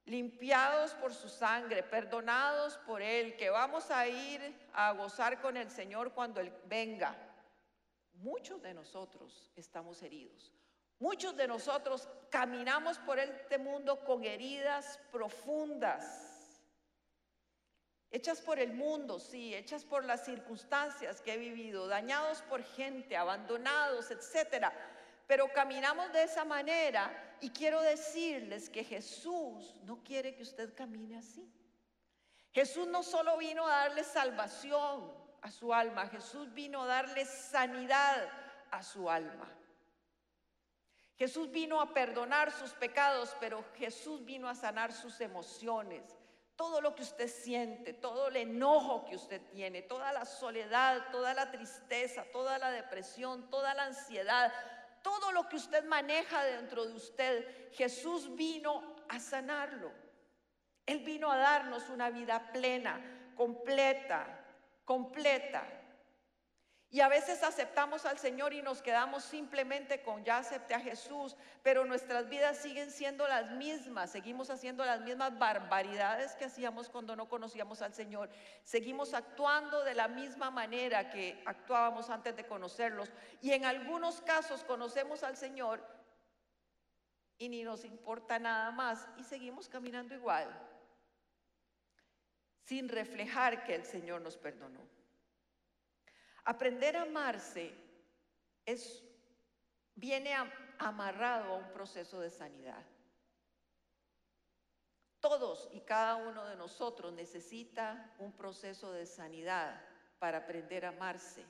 limpiados 0.06 0.94
por 0.94 1.12
su 1.12 1.28
sangre, 1.28 1.82
perdonados 1.82 2.76
por 2.78 3.02
Él, 3.02 3.36
que 3.36 3.50
vamos 3.50 3.90
a 3.90 4.06
ir 4.06 4.68
a 4.72 4.92
gozar 4.92 5.40
con 5.40 5.56
el 5.56 5.70
Señor 5.70 6.12
cuando 6.12 6.40
Él 6.40 6.52
venga. 6.66 7.16
Muchos 8.14 8.62
de 8.62 8.74
nosotros 8.74 9.50
estamos 9.56 10.02
heridos. 10.02 10.52
Muchos 10.98 11.36
de 11.36 11.48
nosotros 11.48 12.08
caminamos 12.30 12.98
por 12.98 13.18
este 13.18 13.58
mundo 13.58 14.04
con 14.04 14.24
heridas 14.24 15.00
profundas 15.10 16.34
hechas 18.14 18.40
por 18.40 18.60
el 18.60 18.72
mundo, 18.72 19.18
sí, 19.18 19.52
hechas 19.52 19.84
por 19.84 20.04
las 20.04 20.24
circunstancias 20.24 21.20
que 21.20 21.34
he 21.34 21.36
vivido, 21.36 21.88
dañados 21.88 22.42
por 22.42 22.62
gente, 22.62 23.16
abandonados, 23.16 24.08
etcétera. 24.12 24.72
Pero 25.26 25.52
caminamos 25.52 26.12
de 26.12 26.22
esa 26.22 26.44
manera 26.44 27.33
y 27.44 27.50
quiero 27.50 27.82
decirles 27.82 28.70
que 28.70 28.82
Jesús 28.82 29.74
no 29.82 30.02
quiere 30.02 30.34
que 30.34 30.42
usted 30.42 30.74
camine 30.74 31.18
así. 31.18 31.46
Jesús 32.52 32.86
no 32.86 33.02
solo 33.02 33.36
vino 33.36 33.66
a 33.66 33.80
darle 33.80 34.02
salvación 34.02 35.12
a 35.42 35.50
su 35.50 35.74
alma, 35.74 36.06
Jesús 36.06 36.54
vino 36.54 36.84
a 36.84 36.86
darle 36.86 37.26
sanidad 37.26 38.26
a 38.70 38.82
su 38.82 39.10
alma. 39.10 39.46
Jesús 41.18 41.50
vino 41.50 41.82
a 41.82 41.92
perdonar 41.92 42.50
sus 42.50 42.70
pecados, 42.70 43.36
pero 43.38 43.62
Jesús 43.76 44.24
vino 44.24 44.48
a 44.48 44.54
sanar 44.54 44.94
sus 44.94 45.20
emociones 45.20 46.02
todo 46.56 46.80
lo 46.80 46.94
que 46.94 47.02
usted 47.02 47.28
siente, 47.28 47.92
todo 47.92 48.28
el 48.28 48.36
enojo 48.36 49.04
que 49.06 49.16
usted 49.16 49.40
tiene, 49.50 49.82
toda 49.82 50.12
la 50.12 50.24
soledad, 50.24 51.10
toda 51.10 51.34
la 51.34 51.50
tristeza, 51.50 52.24
toda 52.32 52.58
la 52.58 52.70
depresión, 52.70 53.50
toda 53.50 53.74
la 53.74 53.86
ansiedad, 53.86 54.52
todo 55.04 55.32
lo 55.32 55.46
que 55.48 55.56
usted 55.56 55.84
maneja 55.84 56.42
dentro 56.44 56.86
de 56.86 56.94
usted, 56.94 57.70
Jesús 57.72 58.34
vino 58.34 58.96
a 59.10 59.20
sanarlo. 59.20 59.92
Él 60.86 61.00
vino 61.00 61.30
a 61.30 61.36
darnos 61.36 61.90
una 61.90 62.08
vida 62.08 62.50
plena, 62.52 62.98
completa, 63.36 64.26
completa. 64.86 65.62
Y 66.94 67.00
a 67.00 67.08
veces 67.08 67.42
aceptamos 67.42 68.06
al 68.06 68.20
Señor 68.20 68.52
y 68.52 68.62
nos 68.62 68.80
quedamos 68.80 69.24
simplemente 69.24 70.00
con 70.00 70.22
ya 70.22 70.38
acepté 70.38 70.74
a 70.74 70.78
Jesús, 70.78 71.34
pero 71.60 71.84
nuestras 71.84 72.28
vidas 72.28 72.58
siguen 72.58 72.92
siendo 72.92 73.26
las 73.26 73.50
mismas, 73.50 74.12
seguimos 74.12 74.48
haciendo 74.48 74.84
las 74.84 75.00
mismas 75.00 75.36
barbaridades 75.36 76.36
que 76.36 76.44
hacíamos 76.44 76.88
cuando 76.88 77.16
no 77.16 77.28
conocíamos 77.28 77.82
al 77.82 77.94
Señor, 77.94 78.30
seguimos 78.62 79.12
actuando 79.12 79.82
de 79.82 79.94
la 79.94 80.06
misma 80.06 80.52
manera 80.52 81.10
que 81.10 81.42
actuábamos 81.46 82.10
antes 82.10 82.36
de 82.36 82.46
conocerlos 82.46 83.10
y 83.40 83.50
en 83.50 83.64
algunos 83.64 84.20
casos 84.20 84.62
conocemos 84.62 85.24
al 85.24 85.36
Señor 85.36 85.84
y 87.38 87.48
ni 87.48 87.64
nos 87.64 87.84
importa 87.84 88.38
nada 88.38 88.70
más 88.70 89.08
y 89.16 89.24
seguimos 89.24 89.68
caminando 89.68 90.14
igual, 90.14 90.48
sin 92.62 92.88
reflejar 92.88 93.64
que 93.64 93.74
el 93.74 93.84
Señor 93.84 94.20
nos 94.20 94.36
perdonó. 94.36 95.03
Aprender 96.44 96.96
a 96.96 97.02
amarse 97.02 97.72
es, 98.66 99.02
viene 99.94 100.34
amarrado 100.78 101.54
a 101.54 101.56
un 101.56 101.72
proceso 101.72 102.20
de 102.20 102.30
sanidad. 102.30 102.84
Todos 105.20 105.70
y 105.72 105.80
cada 105.80 106.16
uno 106.16 106.44
de 106.46 106.56
nosotros 106.56 107.12
necesita 107.14 108.14
un 108.18 108.32
proceso 108.32 108.92
de 108.92 109.06
sanidad 109.06 109.80
para 110.18 110.38
aprender 110.38 110.84
a 110.84 110.90
amarse. 110.90 111.44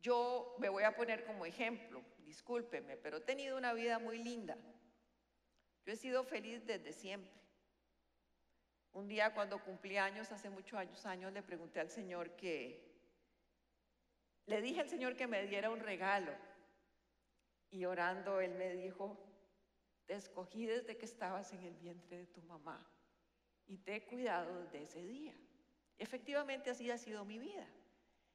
Yo 0.00 0.54
me 0.58 0.68
voy 0.68 0.82
a 0.82 0.94
poner 0.94 1.24
como 1.24 1.46
ejemplo, 1.46 2.02
discúlpeme, 2.26 2.98
pero 2.98 3.16
he 3.16 3.20
tenido 3.22 3.56
una 3.56 3.72
vida 3.72 3.98
muy 3.98 4.22
linda. 4.22 4.58
Yo 5.86 5.94
he 5.94 5.96
sido 5.96 6.24
feliz 6.24 6.66
desde 6.66 6.92
siempre. 6.92 7.43
Un 8.94 9.08
día 9.08 9.34
cuando 9.34 9.62
cumplí 9.62 9.96
años, 9.96 10.30
hace 10.30 10.48
muchos 10.48 10.78
años, 10.78 11.04
años, 11.04 11.32
le 11.32 11.42
pregunté 11.42 11.80
al 11.80 11.90
Señor 11.90 12.36
que, 12.36 12.80
le 14.46 14.62
dije 14.62 14.80
al 14.80 14.88
Señor 14.88 15.16
que 15.16 15.26
me 15.26 15.44
diera 15.46 15.68
un 15.70 15.80
regalo. 15.80 16.32
Y 17.70 17.84
orando, 17.86 18.40
Él 18.40 18.54
me 18.54 18.70
dijo, 18.70 19.18
te 20.06 20.14
escogí 20.14 20.64
desde 20.66 20.96
que 20.96 21.06
estabas 21.06 21.52
en 21.52 21.64
el 21.64 21.74
vientre 21.74 22.18
de 22.18 22.26
tu 22.26 22.40
mamá 22.42 22.88
y 23.66 23.78
te 23.78 23.96
he 23.96 24.04
cuidado 24.06 24.62
desde 24.62 24.84
ese 24.84 25.04
día. 25.04 25.34
Efectivamente 25.98 26.70
así 26.70 26.88
ha 26.90 26.98
sido 26.98 27.24
mi 27.24 27.40
vida. 27.40 27.66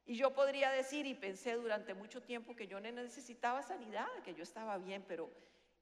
Y 0.06 0.18
yo 0.18 0.34
podría 0.34 0.72
decir, 0.72 1.06
y 1.06 1.14
pensé 1.14 1.54
durante 1.54 1.94
mucho 1.94 2.22
tiempo 2.22 2.54
que 2.54 2.68
yo 2.68 2.82
no 2.82 2.92
necesitaba 2.92 3.62
sanidad, 3.62 4.10
que 4.26 4.34
yo 4.34 4.44
estaba 4.44 4.78
bien, 4.78 5.06
pero 5.08 5.32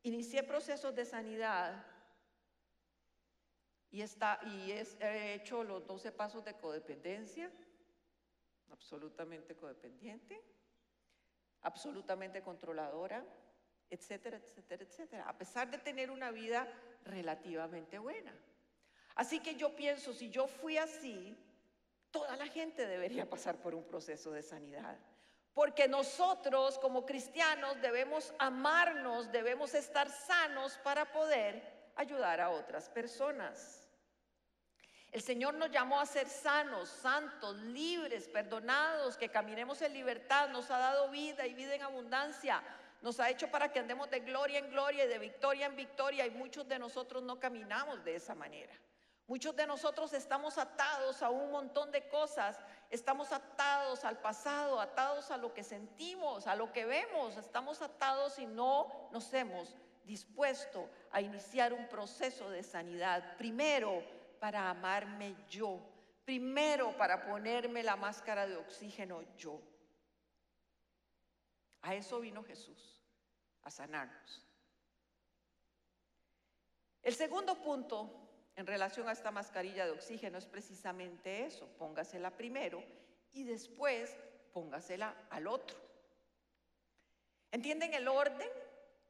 inicié 0.03 0.43
procesos 0.43 0.93
de 0.93 1.05
sanidad 1.05 1.83
y, 3.91 4.01
está, 4.01 4.39
y 4.43 4.71
es- 4.71 4.97
he 4.99 5.33
hecho 5.35 5.63
los 5.63 5.85
12 5.85 6.11
pasos 6.11 6.43
de 6.43 6.53
codependencia, 6.55 7.51
absolutamente 8.71 9.55
codependiente, 9.55 10.41
absolutamente 11.61 12.41
controladora, 12.41 13.23
etcétera, 13.89 14.37
etcétera, 14.37 14.83
etcétera, 14.83 15.23
a 15.29 15.37
pesar 15.37 15.69
de 15.71 15.77
tener 15.77 16.11
una 16.11 16.31
vida 16.31 16.67
relativamente 17.05 17.97
buena. 17.97 18.33
Así 19.15 19.39
que 19.39 19.55
yo 19.55 19.75
pienso, 19.75 20.13
si 20.13 20.29
yo 20.29 20.47
fui 20.47 20.77
así, 20.77 21.35
toda 22.11 22.35
la 22.35 22.47
gente 22.47 22.85
debería 22.85 23.29
pasar 23.29 23.57
por 23.61 23.73
un 23.73 23.83
proceso 23.85 24.31
de 24.31 24.43
sanidad. 24.43 24.97
Porque 25.53 25.87
nosotros 25.87 26.77
como 26.77 27.05
cristianos 27.05 27.81
debemos 27.81 28.31
amarnos, 28.37 29.31
debemos 29.31 29.73
estar 29.73 30.07
sanos 30.09 30.77
para 30.83 31.11
poder 31.11 31.76
ayudar 31.97 32.39
a 32.39 32.49
otras 32.49 32.89
personas. 32.89 33.83
El 35.11 35.21
Señor 35.21 35.55
nos 35.55 35.71
llamó 35.71 35.99
a 35.99 36.05
ser 36.05 36.27
sanos, 36.27 36.89
santos, 36.89 37.57
libres, 37.57 38.27
perdonados, 38.27 39.17
que 39.17 39.29
caminemos 39.29 39.81
en 39.81 39.93
libertad, 39.93 40.49
nos 40.49 40.69
ha 40.69 40.77
dado 40.77 41.09
vida 41.09 41.47
y 41.47 41.53
vida 41.53 41.75
en 41.75 41.81
abundancia, 41.81 42.61
nos 43.01 43.19
ha 43.19 43.29
hecho 43.29 43.49
para 43.49 43.71
que 43.71 43.79
andemos 43.79 44.09
de 44.09 44.19
gloria 44.19 44.59
en 44.59 44.69
gloria 44.69 45.05
y 45.05 45.07
de 45.07 45.17
victoria 45.17 45.65
en 45.67 45.75
victoria. 45.75 46.25
Y 46.25 46.31
muchos 46.31 46.67
de 46.67 46.77
nosotros 46.77 47.23
no 47.23 47.39
caminamos 47.39 48.03
de 48.03 48.15
esa 48.15 48.35
manera. 48.35 48.73
Muchos 49.27 49.55
de 49.55 49.67
nosotros 49.67 50.13
estamos 50.13 50.57
atados 50.57 51.21
a 51.21 51.29
un 51.29 51.51
montón 51.51 51.91
de 51.91 52.07
cosas, 52.07 52.57
estamos 52.89 53.31
atados 53.33 54.05
al 54.05 54.19
pasado, 54.19 54.79
atados 54.79 55.31
a 55.31 55.37
lo 55.37 55.53
que 55.53 55.63
sentimos, 55.63 56.47
a 56.47 56.55
lo 56.55 56.71
que 56.71 56.85
vemos, 56.85 57.35
estamos 57.35 57.81
atados 57.81 58.39
y 58.39 58.45
no 58.45 59.09
nos 59.11 59.33
hemos 59.33 59.75
dispuesto 60.07 60.89
a 61.11 61.21
iniciar 61.21 61.73
un 61.73 61.87
proceso 61.87 62.49
de 62.49 62.63
sanidad. 62.63 63.37
Primero, 63.37 64.03
para 64.39 64.69
amarme 64.69 65.35
yo. 65.49 65.79
Primero, 66.25 66.95
para 66.97 67.25
ponerme 67.25 67.83
la 67.83 67.95
máscara 67.95 68.47
de 68.47 68.57
oxígeno 68.57 69.23
yo. 69.37 69.61
A 71.81 71.93
eso 71.93 72.19
vino 72.19 72.43
Jesús, 72.43 73.01
a 73.63 73.69
sanarnos. 73.69 74.45
El 77.03 77.13
segundo 77.13 77.55
punto 77.61 78.27
en 78.55 78.65
relación 78.65 79.07
a 79.07 79.13
esta 79.13 79.31
mascarilla 79.31 79.85
de 79.85 79.91
oxígeno 79.91 80.37
es 80.37 80.45
precisamente 80.45 81.45
eso, 81.45 81.67
póngasela 81.77 82.35
primero 82.35 82.83
y 83.31 83.43
después 83.43 84.17
póngasela 84.51 85.15
al 85.29 85.47
otro. 85.47 85.77
¿Entienden 87.51 87.93
el 87.93 88.07
orden? 88.07 88.49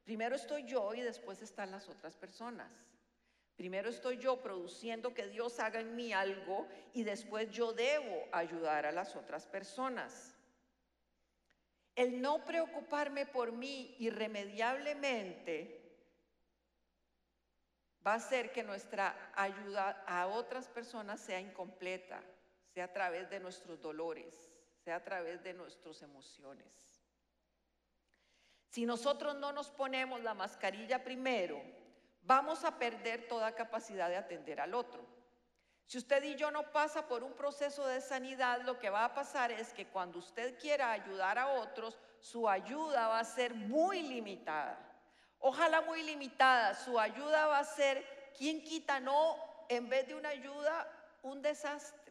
Primero 0.08 0.38
estoy 0.38 0.64
yo 0.64 0.94
y 0.94 1.02
después 1.02 1.42
están 1.42 1.70
las 1.70 1.90
otras 1.90 2.16
personas. 2.16 2.72
Primero 3.58 3.90
estoy 3.90 4.18
yo 4.18 4.42
produciendo 4.42 5.14
que 5.14 5.28
Dios 5.28 5.60
haga 5.60 5.82
en 5.82 5.98
mí 5.98 6.14
algo 6.14 6.66
y 6.94 7.04
después 7.04 7.52
yo 7.52 7.74
debo 7.74 8.24
ayudar 8.32 8.86
a 8.86 8.94
las 8.94 9.18
otras 9.18 9.46
personas. 9.46 10.34
El 11.94 12.22
no 12.22 12.46
preocuparme 12.46 13.26
por 13.26 13.52
mí 13.52 13.98
irremediablemente 14.00 15.78
va 18.06 18.14
a 18.14 18.16
hacer 18.24 18.54
que 18.54 18.64
nuestra 18.64 19.34
ayuda 19.36 20.06
a 20.08 20.28
otras 20.28 20.70
personas 20.70 21.20
sea 21.20 21.42
incompleta, 21.42 22.24
sea 22.74 22.86
a 22.86 22.94
través 22.94 23.30
de 23.30 23.42
nuestros 23.42 23.82
dolores, 23.82 24.54
sea 24.86 24.96
a 24.96 25.04
través 25.04 25.44
de 25.44 25.54
nuestras 25.54 26.02
emociones. 26.02 26.87
Si 28.70 28.86
nosotros 28.86 29.36
no 29.36 29.52
nos 29.52 29.70
ponemos 29.70 30.22
la 30.22 30.34
mascarilla 30.34 31.04
primero, 31.04 31.62
vamos 32.24 32.64
a 32.64 32.78
perder 32.78 33.28
toda 33.28 33.56
capacidad 33.56 34.10
de 34.10 34.18
atender 34.18 34.60
al 34.60 34.74
otro. 34.74 35.06
Si 35.86 35.98
usted 35.98 36.22
y 36.24 36.36
yo 36.36 36.52
no 36.52 36.72
pasa 36.74 37.08
por 37.08 37.24
un 37.24 37.32
proceso 37.32 37.88
de 37.88 38.02
sanidad, 38.02 38.62
lo 38.64 38.78
que 38.78 38.90
va 38.90 39.06
a 39.06 39.14
pasar 39.14 39.52
es 39.52 39.72
que 39.72 39.88
cuando 39.88 40.20
usted 40.20 40.60
quiera 40.60 40.92
ayudar 40.92 41.40
a 41.40 41.48
otros, 41.48 41.98
su 42.20 42.50
ayuda 42.50 43.08
va 43.08 43.20
a 43.20 43.24
ser 43.24 43.54
muy 43.54 44.02
limitada. 44.02 44.78
Ojalá 45.40 45.82
muy 45.82 46.04
limitada. 46.04 46.74
Su 46.74 47.00
ayuda 47.00 47.48
va 47.48 47.60
a 47.60 47.64
ser, 47.64 48.06
¿quién 48.38 48.62
quita? 48.64 49.00
No, 49.00 49.38
en 49.70 49.88
vez 49.88 50.08
de 50.08 50.16
una 50.16 50.30
ayuda, 50.30 50.92
un 51.22 51.42
desastre. 51.42 52.07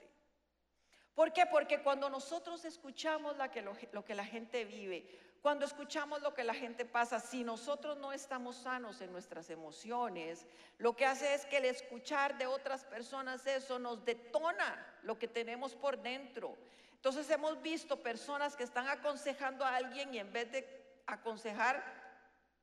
¿Por 1.17 1.33
qué? 1.33 1.47
Porque 1.47 1.81
cuando 1.81 2.11
nosotros 2.11 2.67
escuchamos 2.67 3.37
lo, 3.39 3.77
lo 3.93 4.05
que 4.05 4.15
la 4.15 4.25
gente 4.25 4.67
vive, 4.67 5.09
cuando 5.41 5.65
escuchamos 5.65 6.21
lo 6.21 6.35
que 6.35 6.45
la 6.45 6.53
gente 6.53 6.85
pasa, 6.85 7.21
si 7.21 7.43
nosotros 7.43 7.97
no 7.97 8.13
estamos 8.13 8.57
sanos 8.57 9.01
en 9.01 9.13
nuestras 9.13 9.49
emociones, 9.49 10.45
lo 10.77 10.95
que 10.95 11.07
hace 11.07 11.33
es 11.33 11.47
que 11.47 11.57
el 11.57 11.65
escuchar 11.65 12.37
de 12.37 12.47
otras 12.47 12.85
personas 12.85 13.47
eso 13.47 13.79
nos 13.79 14.05
detona 14.05 14.87
lo 15.05 15.19
que 15.19 15.27
tenemos 15.27 15.75
por 15.75 16.03
dentro. 16.03 16.55
Entonces 16.97 17.31
hemos 17.31 17.63
visto 17.63 18.03
personas 18.03 18.55
que 18.55 18.65
están 18.65 18.87
aconsejando 18.87 19.65
a 19.65 19.75
alguien 19.75 20.13
y 20.13 20.19
en 20.19 20.31
vez 20.31 20.53
de 20.53 20.69
aconsejar, 21.07 21.83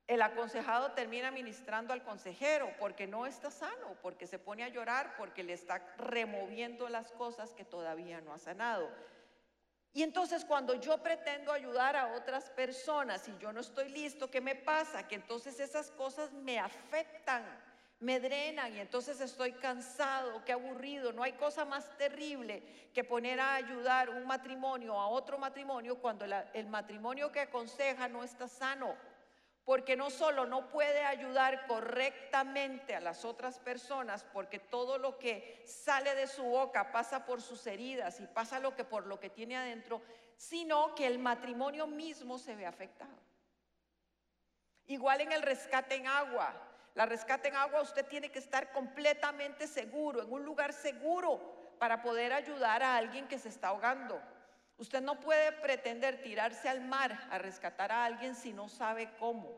el 0.08 0.22
aconsejado 0.22 0.92
termina 0.92 1.32
ministrando 1.32 1.94
al 1.94 2.04
consejero 2.04 2.70
porque 2.80 3.08
no 3.08 3.26
está 3.26 3.50
sano, 3.50 3.96
porque 4.02 4.28
se 4.28 4.38
pone 4.40 4.64
a 4.64 4.70
llorar, 4.70 5.16
porque 5.18 5.44
le 5.44 5.54
está 5.54 5.82
removiendo 5.98 6.90
las 6.90 7.12
cosas 7.14 7.54
que 7.54 7.64
todavía 7.64 8.20
no 8.22 8.34
ha 8.34 8.38
sanado. 8.38 8.90
Y 9.94 10.02
entonces 10.02 10.44
cuando 10.44 10.74
yo 10.74 10.98
pretendo 11.04 11.54
ayudar 11.54 11.96
a 11.96 12.16
otras 12.16 12.50
personas 12.50 13.28
y 13.28 13.38
yo 13.38 13.54
no 13.54 13.62
estoy 13.62 13.90
listo, 13.90 14.30
¿qué 14.30 14.42
me 14.42 14.56
pasa? 14.56 15.08
Que 15.08 15.16
entonces 15.16 15.60
esas 15.60 15.92
cosas 15.92 16.34
me 16.34 16.60
afectan, 16.60 17.46
me 18.00 18.20
drenan 18.20 18.76
y 18.76 18.80
entonces 18.80 19.22
estoy 19.22 19.54
cansado, 19.54 20.44
qué 20.44 20.52
aburrido. 20.52 21.14
No 21.14 21.22
hay 21.22 21.34
cosa 21.34 21.64
más 21.64 21.96
terrible 21.98 22.64
que 22.92 23.04
poner 23.04 23.40
a 23.40 23.54
ayudar 23.54 24.10
un 24.10 24.26
matrimonio 24.26 25.00
a 25.00 25.08
otro 25.08 25.38
matrimonio 25.38 26.00
cuando 26.00 26.26
el 26.26 26.68
matrimonio 26.68 27.32
que 27.32 27.42
aconseja 27.42 28.10
no 28.10 28.24
está 28.24 28.48
sano. 28.48 28.96
Porque 29.66 29.96
no 29.96 30.10
solo 30.10 30.46
no 30.46 30.68
puede 30.70 31.04
ayudar 31.06 31.68
correctamente 31.68 32.96
a 32.96 33.00
las 33.00 33.24
otras 33.24 33.60
personas, 33.60 34.26
porque 34.34 34.60
todo 34.60 34.98
lo 34.98 35.18
que 35.18 35.64
sale 35.66 36.16
de 36.16 36.28
su 36.28 36.44
boca 36.44 36.92
pasa 36.92 37.26
por 37.26 37.42
sus 37.42 37.66
heridas 37.66 38.20
y 38.20 38.28
pasa 38.28 38.60
lo 38.60 38.76
que 38.76 38.84
por 38.84 39.06
lo 39.06 39.20
que 39.20 39.30
tiene 39.30 39.56
adentro, 39.56 40.02
sino 40.36 40.94
que 40.96 41.08
el 41.08 41.18
matrimonio 41.18 41.88
mismo 41.88 42.38
se 42.38 42.56
ve 42.56 42.66
afectado. 42.66 43.18
Igual 44.88 45.22
en 45.22 45.32
el 45.32 45.42
rescate 45.42 45.96
en 45.96 46.08
agua. 46.08 46.54
La 46.96 47.06
rescate 47.06 47.48
en 47.48 47.56
agua 47.56 47.82
usted 47.82 48.06
tiene 48.06 48.32
que 48.32 48.40
estar 48.40 48.72
completamente 48.72 49.66
seguro, 49.68 50.22
en 50.22 50.32
un 50.32 50.44
lugar 50.44 50.74
seguro 50.74 51.76
para 51.80 52.02
poder 52.02 52.34
ayudar 52.34 52.84
a 52.84 52.98
alguien 52.98 53.28
que 53.28 53.40
se 53.40 53.50
está 53.50 53.70
ahogando. 53.70 54.22
Usted 54.78 55.02
no 55.02 55.20
puede 55.20 55.52
pretender 55.54 56.22
tirarse 56.22 56.68
al 56.68 56.82
mar 56.82 57.28
a 57.30 57.38
rescatar 57.38 57.92
a 57.92 58.06
alguien 58.06 58.36
si 58.36 58.54
no 58.54 58.70
sabe 58.70 59.14
cómo. 59.20 59.58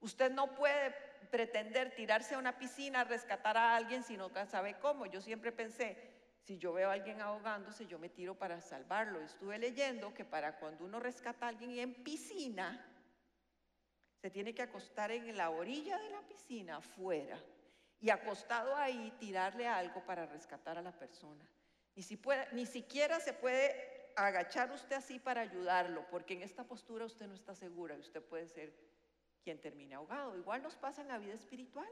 Usted 0.00 0.30
no 0.32 0.54
puede 0.54 0.90
pretender 1.30 1.94
tirarse 1.94 2.34
a 2.34 2.38
una 2.38 2.58
piscina 2.58 3.00
a 3.00 3.04
rescatar 3.04 3.56
a 3.56 3.76
alguien 3.76 4.02
si 4.02 4.16
no 4.16 4.30
sabe 4.46 4.74
cómo. 4.78 5.06
Yo 5.06 5.20
siempre 5.20 5.52
pensé, 5.52 5.96
si 6.42 6.58
yo 6.58 6.72
veo 6.72 6.90
a 6.90 6.94
alguien 6.94 7.20
ahogándose, 7.20 7.86
yo 7.86 7.98
me 7.98 8.08
tiro 8.08 8.34
para 8.36 8.60
salvarlo. 8.60 9.20
Estuve 9.20 9.58
leyendo 9.58 10.14
que 10.14 10.24
para 10.24 10.58
cuando 10.58 10.84
uno 10.84 11.00
rescata 11.00 11.46
a 11.46 11.48
alguien 11.48 11.78
en 11.78 11.94
piscina, 12.04 12.84
se 14.20 14.30
tiene 14.30 14.54
que 14.54 14.62
acostar 14.62 15.10
en 15.10 15.36
la 15.36 15.50
orilla 15.50 15.98
de 15.98 16.10
la 16.10 16.20
piscina, 16.22 16.76
afuera, 16.76 17.40
y 18.00 18.10
acostado 18.10 18.76
ahí 18.76 19.12
tirarle 19.18 19.66
algo 19.66 20.04
para 20.04 20.26
rescatar 20.26 20.78
a 20.78 20.82
la 20.82 20.92
persona. 20.92 21.48
Ni, 21.94 22.04
ni 22.52 22.66
siquiera 22.66 23.20
se 23.20 23.32
puede 23.32 23.95
agachar 24.16 24.72
usted 24.72 24.96
así 24.96 25.18
para 25.18 25.42
ayudarlo, 25.42 26.06
porque 26.10 26.34
en 26.34 26.42
esta 26.42 26.64
postura 26.64 27.04
usted 27.04 27.26
no 27.26 27.34
está 27.34 27.54
segura 27.54 27.94
y 27.94 28.00
usted 28.00 28.22
puede 28.22 28.48
ser 28.48 28.74
quien 29.42 29.60
termine 29.60 29.94
ahogado. 29.94 30.36
Igual 30.36 30.62
nos 30.62 30.74
pasa 30.76 31.02
en 31.02 31.08
la 31.08 31.18
vida 31.18 31.34
espiritual. 31.34 31.88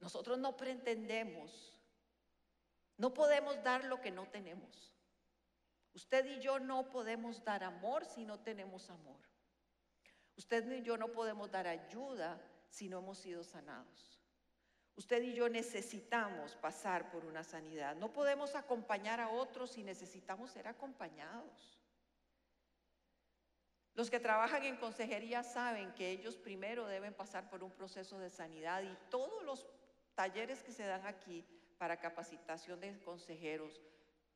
Nosotros 0.00 0.38
no 0.38 0.56
pretendemos, 0.56 1.78
no 2.96 3.12
podemos 3.14 3.62
dar 3.62 3.84
lo 3.84 4.00
que 4.00 4.10
no 4.10 4.26
tenemos. 4.28 4.94
Usted 5.94 6.26
y 6.26 6.40
yo 6.40 6.58
no 6.58 6.90
podemos 6.90 7.42
dar 7.44 7.64
amor 7.64 8.04
si 8.04 8.24
no 8.24 8.40
tenemos 8.40 8.90
amor. 8.90 9.20
Usted 10.36 10.70
y 10.70 10.82
yo 10.82 10.96
no 10.96 11.08
podemos 11.08 11.50
dar 11.50 11.66
ayuda 11.66 12.38
si 12.68 12.88
no 12.88 12.98
hemos 12.98 13.18
sido 13.18 13.42
sanados. 13.42 14.15
Usted 14.96 15.22
y 15.22 15.34
yo 15.34 15.48
necesitamos 15.50 16.56
pasar 16.56 17.10
por 17.10 17.24
una 17.26 17.44
sanidad. 17.44 17.94
No 17.96 18.12
podemos 18.12 18.54
acompañar 18.54 19.20
a 19.20 19.28
otros 19.28 19.72
si 19.72 19.82
necesitamos 19.82 20.50
ser 20.50 20.66
acompañados. 20.68 21.78
Los 23.94 24.10
que 24.10 24.20
trabajan 24.20 24.64
en 24.64 24.76
consejería 24.76 25.42
saben 25.42 25.92
que 25.94 26.10
ellos 26.10 26.36
primero 26.36 26.86
deben 26.86 27.14
pasar 27.14 27.48
por 27.48 27.62
un 27.62 27.70
proceso 27.70 28.18
de 28.18 28.30
sanidad 28.30 28.82
y 28.82 28.96
todos 29.10 29.42
los 29.44 29.66
talleres 30.14 30.62
que 30.62 30.72
se 30.72 30.84
dan 30.84 31.06
aquí 31.06 31.44
para 31.78 31.98
capacitación 31.98 32.80
de 32.80 32.98
consejeros, 33.00 33.80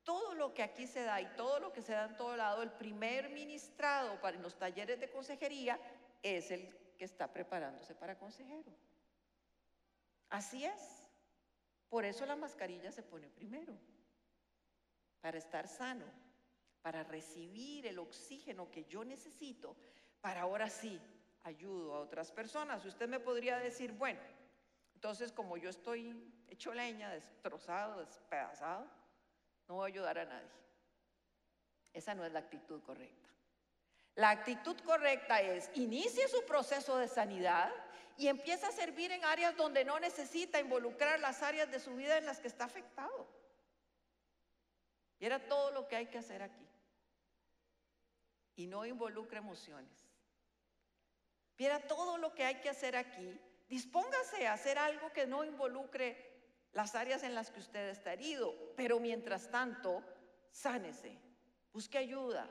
todo 0.03 0.35
lo 0.35 0.53
que 0.53 0.62
aquí 0.62 0.87
se 0.87 1.03
da 1.03 1.20
y 1.20 1.27
todo 1.37 1.59
lo 1.59 1.73
que 1.73 1.83
se 1.83 1.92
da 1.92 2.07
en 2.07 2.16
todo 2.16 2.37
lado, 2.37 2.62
el 2.62 2.73
primer 2.73 3.31
ministrado 3.31 4.20
para 4.20 4.38
los 4.38 4.59
talleres 4.59 5.01
de 5.01 5.11
consejería 5.11 5.79
es 6.23 6.51
el 6.51 6.68
que 6.96 7.05
está 7.05 7.33
preparándose 7.33 7.94
para 7.94 8.18
consejero. 8.18 8.73
Así 10.31 10.64
es. 10.64 11.05
Por 11.88 12.05
eso 12.05 12.25
la 12.25 12.37
mascarilla 12.37 12.93
se 12.93 13.03
pone 13.03 13.29
primero, 13.29 13.77
para 15.21 15.38
estar 15.38 15.66
sano, 15.66 16.07
para 16.83 17.03
recibir 17.03 17.87
el 17.87 17.99
oxígeno 17.99 18.71
que 18.71 18.85
yo 18.85 19.05
necesito, 19.05 19.77
para 20.21 20.43
ahora 20.43 20.71
sí 20.71 21.01
ayudo 21.43 21.95
a 21.95 22.01
otras 22.01 22.31
personas. 22.31 22.85
Usted 22.85 23.09
me 23.09 23.19
podría 23.19 23.59
decir, 23.59 23.93
bueno, 23.93 24.21
entonces 24.95 25.33
como 25.33 25.57
yo 25.57 25.69
estoy 25.69 26.33
hecho 26.49 26.73
leña, 26.73 27.11
destrozado, 27.11 28.01
despedazado, 28.01 28.88
no 29.66 29.75
voy 29.75 29.90
a 29.90 29.93
ayudar 29.93 30.19
a 30.19 30.25
nadie. 30.27 30.51
Esa 31.93 32.14
no 32.14 32.25
es 32.25 32.33
la 32.33 32.38
actitud 32.38 32.81
correcta. 32.83 33.29
La 34.14 34.31
actitud 34.31 34.77
correcta 34.81 35.40
es 35.40 35.70
inicie 35.75 36.29
su 36.29 36.44
proceso 36.44 36.96
de 36.96 37.09
sanidad 37.09 37.73
y 38.16 38.29
empieza 38.29 38.68
a 38.68 38.73
servir 38.73 39.11
en 39.12 39.25
áreas 39.25 39.57
donde 39.57 39.85
no 39.85 39.99
necesita 39.99 40.61
involucrar 40.61 41.18
las 41.20 41.42
áreas 41.42 41.70
de 41.70 41.81
su 41.81 41.94
vida 41.94 42.18
en 42.18 42.27
las 42.27 42.38
que 42.38 42.49
está 42.49 42.64
afectado. 42.64 43.27
Y 45.18 45.27
era 45.27 45.38
todo 45.38 45.70
lo 45.70 45.88
que 45.88 45.96
hay 45.96 46.07
que 46.07 46.18
hacer 46.18 46.42
aquí. 46.42 46.66
Y 48.57 48.66
no 48.66 48.85
involucre 48.85 49.38
emociones. 49.38 50.07
Viera 51.57 51.79
todo 51.87 52.18
lo 52.18 52.35
que 52.35 52.44
hay 52.44 52.57
que 52.57 52.70
hacer 52.70 52.96
aquí. 52.96 53.38
Dispóngase 53.68 54.46
a 54.46 54.55
hacer 54.55 54.79
algo 54.79 55.12
que 55.12 55.27
no 55.27 55.44
involucre 55.44 56.31
las 56.73 56.94
áreas 56.94 57.23
en 57.23 57.35
las 57.35 57.51
que 57.51 57.61
usted 57.61 57.88
está 57.88 58.12
herido. 58.12 58.55
Pero 58.77 58.99
mientras 58.99 59.51
tanto, 59.51 60.03
sánese. 60.51 61.18
Busque 61.73 61.99
ayuda. 61.99 62.51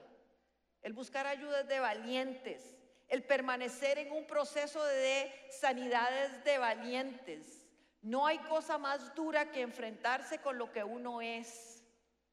El 0.81 0.93
buscar 0.93 1.27
ayuda 1.27 1.61
es 1.61 1.67
de 1.67 1.79
valientes. 1.79 2.75
El 3.07 3.23
permanecer 3.23 3.97
en 3.97 4.11
un 4.11 4.25
proceso 4.25 4.83
de 4.83 5.31
sanidad 5.49 6.25
es 6.25 6.43
de 6.43 6.57
valientes. 6.57 7.65
No 8.01 8.27
hay 8.27 8.37
cosa 8.39 8.77
más 8.77 9.13
dura 9.15 9.51
que 9.51 9.61
enfrentarse 9.61 10.39
con 10.39 10.57
lo 10.57 10.71
que 10.71 10.83
uno 10.83 11.21
es, 11.21 11.83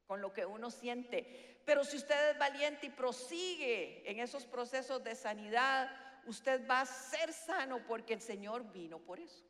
con 0.05 0.21
lo 0.21 0.31
que 0.33 0.45
uno 0.45 0.69
siente. 0.69 1.61
Pero 1.65 1.83
si 1.83 1.97
usted 1.97 2.31
es 2.31 2.39
valiente 2.39 2.85
y 2.85 2.89
prosigue 2.91 4.09
en 4.09 4.19
esos 4.19 4.45
procesos 4.45 5.03
de 5.03 5.15
sanidad, 5.15 5.89
usted 6.25 6.65
va 6.67 6.81
a 6.81 6.85
ser 6.85 7.33
sano 7.33 7.85
porque 7.85 8.13
el 8.13 8.21
Señor 8.21 8.71
vino 8.71 8.99
por 8.99 9.19
eso. 9.19 9.43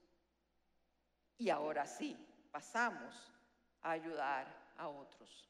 Y 1.38 1.50
ahora 1.50 1.86
sí, 1.86 2.18
pasamos 2.52 3.32
a 3.82 3.92
ayudar 3.92 4.48
a 4.78 4.88
otros. 4.88 5.48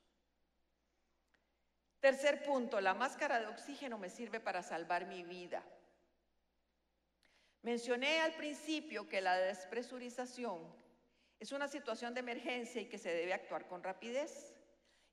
Tercer 1.99 2.43
punto, 2.43 2.79
la 2.79 2.93
máscara 2.93 3.39
de 3.39 3.47
oxígeno 3.47 3.97
me 3.97 4.09
sirve 4.09 4.39
para 4.39 4.61
salvar 4.61 5.07
mi 5.07 5.23
vida. 5.23 5.63
Mencioné 7.63 8.21
al 8.21 8.33
principio 8.33 9.09
que 9.09 9.19
la 9.19 9.35
despresurización 9.35 10.61
es 11.39 11.51
una 11.51 11.67
situación 11.67 12.13
de 12.13 12.19
emergencia 12.19 12.81
y 12.81 12.89
que 12.89 12.97
se 12.99 13.09
debe 13.09 13.33
actuar 13.33 13.67
con 13.67 13.83
rapidez. 13.83 14.53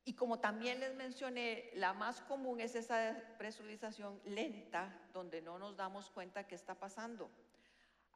Y 0.03 0.13
como 0.13 0.39
también 0.39 0.79
les 0.79 0.93
mencioné, 0.93 1.71
la 1.73 1.93
más 1.93 2.21
común 2.21 2.61
es 2.61 2.75
esa 2.75 3.13
despresurización 3.13 4.21
lenta, 4.25 5.07
donde 5.11 5.41
no 5.41 5.57
nos 5.57 5.75
damos 5.75 6.11
cuenta 6.11 6.47
qué 6.47 6.53
está 6.53 6.75
pasando. 6.75 7.31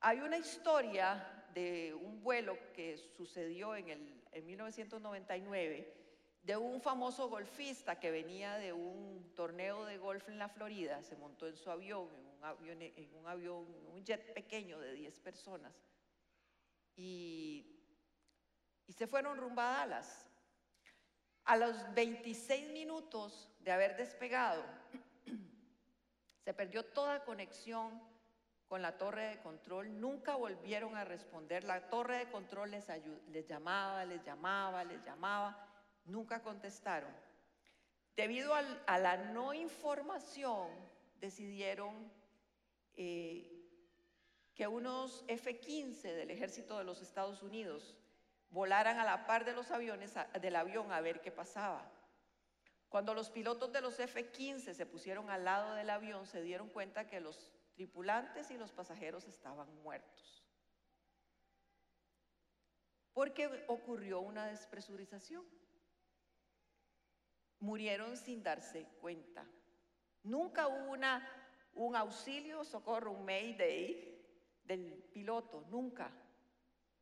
Hay 0.01 0.19
una 0.21 0.37
historia 0.37 1.47
de 1.55 1.95
un 1.95 2.21
vuelo 2.21 2.57
que 2.73 2.97
sucedió 2.97 3.75
en, 3.75 3.89
el, 3.89 4.23
en 4.31 4.45
1999 4.45 6.08
de 6.43 6.57
un 6.57 6.81
famoso 6.81 7.29
golfista 7.29 7.99
que 7.99 8.11
venía 8.11 8.55
de 8.55 8.73
un 8.73 9.31
torneo 9.35 9.85
de 9.85 9.97
golf 9.97 10.27
en 10.29 10.39
la 10.39 10.49
Florida, 10.49 11.01
se 11.03 11.15
montó 11.15 11.47
en 11.47 11.57
su 11.57 11.69
avión, 11.69 12.07
en 12.71 13.15
un 13.15 13.27
avión, 13.27 13.65
un 13.93 14.03
jet 14.03 14.33
pequeño 14.33 14.79
de 14.79 14.93
10 14.93 15.19
personas, 15.19 15.73
y, 16.95 17.65
y 18.87 18.93
se 18.93 19.07
fueron 19.07 19.37
rumbo 19.37 19.61
a 19.61 19.71
Dallas. 19.71 20.25
A 21.45 21.57
los 21.57 21.75
26 21.93 22.71
minutos 22.71 23.49
de 23.59 23.71
haber 23.71 23.97
despegado, 23.97 24.63
se 26.43 26.53
perdió 26.53 26.85
toda 26.85 27.23
conexión 27.25 28.01
con 28.67 28.83
la 28.83 28.97
torre 28.99 29.29
de 29.29 29.39
control, 29.39 29.99
nunca 29.99 30.35
volvieron 30.35 30.95
a 30.95 31.03
responder. 31.03 31.63
La 31.63 31.89
torre 31.89 32.19
de 32.19 32.31
control 32.31 32.69
les, 32.69 32.85
les 33.31 33.47
llamaba, 33.47 34.05
les 34.05 34.23
llamaba, 34.23 34.83
les 34.83 35.03
llamaba, 35.03 35.68
nunca 36.05 36.41
contestaron. 36.41 37.11
Debido 38.15 38.53
a 38.53 38.97
la 38.97 39.17
no 39.17 39.53
información, 39.53 40.69
decidieron 41.19 42.11
eh, 42.95 43.59
que 44.55 44.67
unos 44.67 45.23
F-15 45.27 46.01
del 46.01 46.31
ejército 46.31 46.77
de 46.77 46.83
los 46.83 47.01
Estados 47.01 47.41
Unidos 47.43 47.95
volaran 48.49 48.99
a 48.99 49.05
la 49.05 49.25
par 49.25 49.45
de 49.45 49.53
los 49.53 49.71
aviones 49.71 50.15
del 50.41 50.55
avión 50.55 50.91
a 50.91 50.99
ver 50.99 51.21
qué 51.21 51.31
pasaba. 51.31 51.89
Cuando 52.89 53.13
los 53.13 53.29
pilotos 53.29 53.71
de 53.71 53.81
los 53.81 53.99
F-15 53.99 54.73
se 54.73 54.85
pusieron 54.85 55.29
al 55.29 55.45
lado 55.45 55.75
del 55.75 55.89
avión, 55.89 56.25
se 56.25 56.41
dieron 56.41 56.69
cuenta 56.69 57.07
que 57.07 57.19
los 57.19 57.53
tripulantes 57.75 58.49
y 58.51 58.57
los 58.57 58.73
pasajeros 58.73 59.27
estaban 59.27 59.73
muertos. 59.81 60.43
Porque 63.13 63.63
ocurrió 63.67 64.19
una 64.19 64.47
despresurización. 64.47 65.45
Murieron 67.59 68.15
sin 68.17 68.41
darse 68.43 68.85
cuenta. 69.01 69.45
Nunca 70.23 70.67
hubo 70.67 70.91
una, 70.91 71.27
un 71.73 71.95
auxilio, 71.95 72.63
socorro, 72.63 73.11
un 73.11 73.25
mayday 73.25 74.19
del 74.63 74.93
piloto, 75.13 75.65
nunca. 75.69 76.11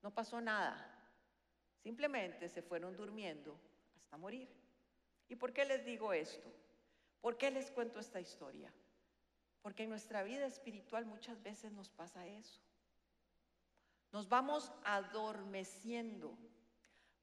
No 0.02 0.14
pasó 0.14 0.40
nada. 0.42 0.94
Simplemente 1.84 2.50
se 2.50 2.62
fueron 2.62 2.96
durmiendo 2.96 3.60
hasta 3.96 4.18
morir. 4.18 4.50
¿Y 5.30 5.36
por 5.36 5.54
qué 5.54 5.66
les 5.66 5.86
digo 5.86 6.14
esto? 6.14 6.52
¿Por 7.22 7.38
qué 7.38 7.52
les 7.52 7.72
cuento 7.72 8.00
esta 8.00 8.20
historia? 8.20 8.72
Porque 9.62 9.84
en 9.84 9.90
nuestra 9.90 10.24
vida 10.24 10.46
espiritual 10.46 11.06
muchas 11.06 11.42
veces 11.44 11.72
nos 11.72 11.90
pasa 11.90 12.26
eso. 12.26 12.62
Nos 14.12 14.30
vamos 14.30 14.72
adormeciendo, 14.86 16.38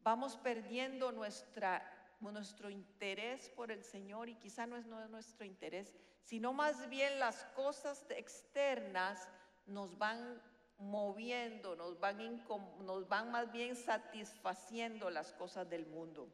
vamos 0.01 0.37
perdiendo 0.37 1.12
nuestra, 1.12 1.83
nuestro 2.32 2.70
interés 2.70 3.50
por 3.50 3.70
el 3.70 3.82
Señor 3.82 4.28
y 4.28 4.37
quizá 4.37 4.66
no 4.66 4.76
es, 4.76 4.87
nuestro 4.87 5.44
interés, 5.44 5.94
sino 6.22 6.52
más 6.52 6.88
bien 6.88 7.18
las 7.18 7.44
cosas 7.56 8.06
externas 8.10 9.28
nos 9.66 9.96
van 9.98 10.40
moviendo, 10.78 11.76
nos 11.76 11.98
van, 11.98 12.44
nos 12.80 13.08
van 13.08 13.30
más 13.30 13.52
bien 13.52 13.76
satisfaciendo 13.76 15.10
las 15.10 15.32
cosas 15.32 15.68
del 15.68 15.87
mundo. 15.87 16.28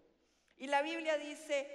Y 0.56 0.66
la 0.66 0.82
Biblia 0.82 1.16
dice, 1.18 1.66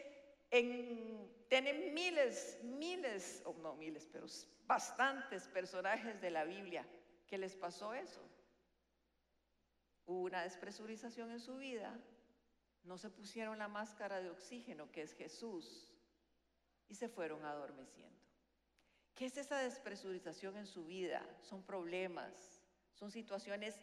en, 0.51 1.45
tienen 1.49 1.93
miles, 1.93 2.60
miles, 2.63 3.41
o 3.45 3.54
no 3.54 3.75
miles, 3.75 4.08
pero 4.12 4.28
bastantes 4.65 5.47
personajes 5.47 6.19
de 6.21 6.32
la 6.32 6.43
Biblia 6.43 6.86
que 7.28 7.38
les 7.38 7.56
pasó 7.56 7.93
eso. 7.93 8.21
Hubo 10.06 10.21
una 10.21 10.43
despresurización 10.43 11.32
en 11.32 11.39
su 11.39 11.58
vida, 11.58 11.97
no 12.86 12.98
se 12.98 13.10
pusieron 13.10 13.58
la 13.58 13.67
máscara 13.67 14.21
de 14.21 14.30
oxígeno, 14.30 14.91
que 14.91 15.02
es 15.02 15.13
Jesús, 15.13 15.89
y 16.88 16.95
se 16.95 17.10
fueron 17.10 17.43
adormeciendo. 17.45 18.15
¿Qué 19.15 19.26
es 19.26 19.38
esa 19.38 19.60
despresurización 19.60 20.58
en 20.58 20.67
su 20.67 20.86
vida? 20.86 21.26
Son 21.41 21.63
problemas, 21.63 22.62
son 22.93 23.12
situaciones 23.12 23.76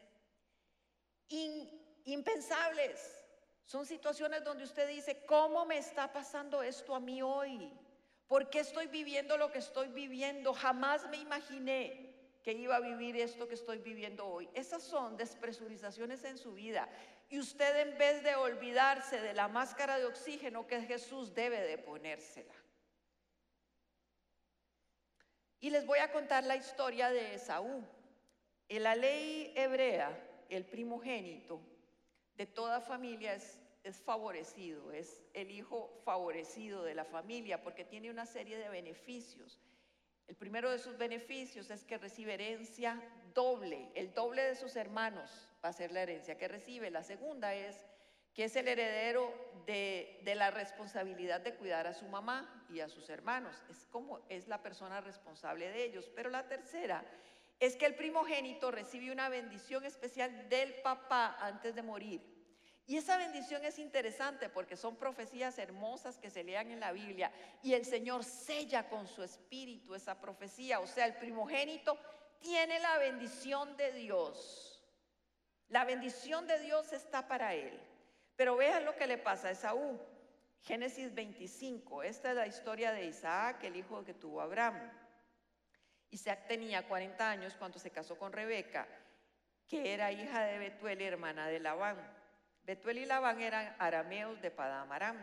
impensables, 2.04 3.18
Son 3.64 3.86
situaciones 3.86 4.44
donde 4.44 4.64
usted 4.64 4.88
dice, 4.88 5.24
¿cómo 5.24 5.64
me 5.64 5.78
está 5.78 6.12
pasando 6.12 6.62
esto 6.62 6.94
a 6.94 7.00
mí 7.00 7.22
hoy? 7.22 7.72
¿Por 8.26 8.50
qué 8.50 8.60
estoy 8.60 8.88
viviendo 8.88 9.36
lo 9.38 9.50
que 9.52 9.58
estoy 9.58 9.88
viviendo? 9.88 10.52
Jamás 10.52 11.08
me 11.08 11.16
imaginé 11.18 12.12
que 12.42 12.52
iba 12.52 12.76
a 12.76 12.80
vivir 12.80 13.16
esto 13.16 13.46
que 13.46 13.54
estoy 13.54 13.78
viviendo 13.78 14.26
hoy. 14.26 14.50
Esas 14.52 14.82
son 14.82 15.16
despresurizaciones 15.16 16.24
en 16.24 16.38
su 16.38 16.52
vida. 16.52 16.88
Y 17.32 17.38
usted 17.38 17.88
en 17.88 17.96
vez 17.96 18.22
de 18.22 18.34
olvidarse 18.34 19.18
de 19.18 19.32
la 19.32 19.48
máscara 19.48 19.98
de 19.98 20.04
oxígeno 20.04 20.66
que 20.66 20.82
Jesús 20.82 21.34
debe 21.34 21.62
de 21.62 21.78
ponérsela. 21.78 22.52
Y 25.58 25.70
les 25.70 25.86
voy 25.86 26.00
a 26.00 26.12
contar 26.12 26.44
la 26.44 26.56
historia 26.56 27.08
de 27.08 27.36
Esaú. 27.36 27.88
En 28.68 28.82
la 28.82 28.94
ley 28.94 29.50
hebrea, 29.56 30.14
el 30.50 30.66
primogénito 30.66 31.58
de 32.34 32.44
toda 32.44 32.82
familia 32.82 33.32
es, 33.32 33.58
es 33.82 33.98
favorecido, 33.98 34.92
es 34.92 35.22
el 35.32 35.50
hijo 35.52 36.02
favorecido 36.04 36.84
de 36.84 36.94
la 36.94 37.06
familia 37.06 37.62
porque 37.62 37.86
tiene 37.86 38.10
una 38.10 38.26
serie 38.26 38.58
de 38.58 38.68
beneficios. 38.68 39.58
El 40.28 40.36
primero 40.36 40.70
de 40.70 40.78
sus 40.78 40.98
beneficios 40.98 41.70
es 41.70 41.82
que 41.82 41.96
recibe 41.96 42.34
herencia 42.34 43.02
doble, 43.32 43.90
el 43.94 44.12
doble 44.12 44.42
de 44.42 44.54
sus 44.54 44.76
hermanos 44.76 45.48
va 45.64 45.68
a 45.68 45.72
ser 45.72 45.92
la 45.92 46.02
herencia 46.02 46.36
que 46.36 46.48
recibe. 46.48 46.90
La 46.90 47.02
segunda 47.02 47.54
es 47.54 47.76
que 48.34 48.44
es 48.44 48.56
el 48.56 48.68
heredero 48.68 49.32
de, 49.66 50.20
la 50.24 50.50
responsabilidad 50.50 51.40
de 51.40 51.54
cuidar 51.54 51.86
a 51.86 51.94
su 51.94 52.06
mamá 52.06 52.64
y 52.70 52.80
a 52.80 52.88
sus 52.88 53.08
hermanos. 53.10 53.62
Es 53.70 53.86
como 53.86 54.20
es 54.28 54.48
la 54.48 54.62
persona 54.62 55.00
responsable 55.00 55.68
de 55.70 55.84
ellos. 55.84 56.10
Pero 56.14 56.30
la 56.30 56.48
tercera 56.48 57.04
es 57.60 57.76
que 57.76 57.86
el 57.86 57.94
primogénito 57.94 58.70
recibe 58.70 59.12
una 59.12 59.28
bendición 59.28 59.84
especial 59.84 60.48
del 60.48 60.74
papá 60.82 61.36
antes 61.40 61.74
de 61.74 61.82
morir. 61.82 62.32
Y 62.86 62.96
esa 62.96 63.16
bendición 63.16 63.64
es 63.64 63.78
interesante 63.78 64.48
porque 64.48 64.76
son 64.76 64.96
profecías 64.96 65.56
hermosas 65.58 66.18
que 66.18 66.30
se 66.30 66.42
lean 66.42 66.70
en 66.72 66.80
la 66.80 66.90
Biblia 66.90 67.30
y 67.62 67.74
el 67.74 67.84
Señor 67.84 68.24
sella 68.24 68.88
con 68.88 69.06
su 69.06 69.22
espíritu 69.22 69.94
esa 69.94 70.20
profecía. 70.20 70.80
O 70.80 70.86
sea, 70.86 71.06
el 71.06 71.14
primogénito 71.14 71.96
tiene 72.40 72.80
la 72.80 72.98
bendición 72.98 73.76
de 73.76 73.92
Dios. 73.92 74.71
La 75.72 75.86
bendición 75.86 76.46
de 76.46 76.58
Dios 76.58 76.92
está 76.92 77.26
para 77.26 77.54
él. 77.54 77.80
Pero 78.36 78.56
vean 78.56 78.84
lo 78.84 78.94
que 78.94 79.06
le 79.06 79.16
pasa 79.16 79.48
a 79.48 79.52
Esaú. 79.52 79.98
Génesis 80.60 81.14
25, 81.14 82.02
esta 82.02 82.28
es 82.28 82.36
la 82.36 82.46
historia 82.46 82.92
de 82.92 83.06
Isaac, 83.06 83.64
el 83.64 83.76
hijo 83.76 84.04
que 84.04 84.12
tuvo 84.12 84.42
Abraham. 84.42 84.78
Isaac 86.10 86.46
tenía 86.46 86.86
40 86.86 87.26
años 87.26 87.56
cuando 87.58 87.78
se 87.78 87.90
casó 87.90 88.18
con 88.18 88.34
Rebeca, 88.34 88.86
que 89.66 89.94
era 89.94 90.12
hija 90.12 90.42
de 90.42 90.58
Betuel, 90.58 91.00
hermana 91.00 91.48
de 91.48 91.58
Labán. 91.58 91.96
Betuel 92.64 92.98
y 92.98 93.06
Labán 93.06 93.40
eran 93.40 93.74
arameos 93.78 94.42
de 94.42 94.50
Padamaram. 94.50 95.16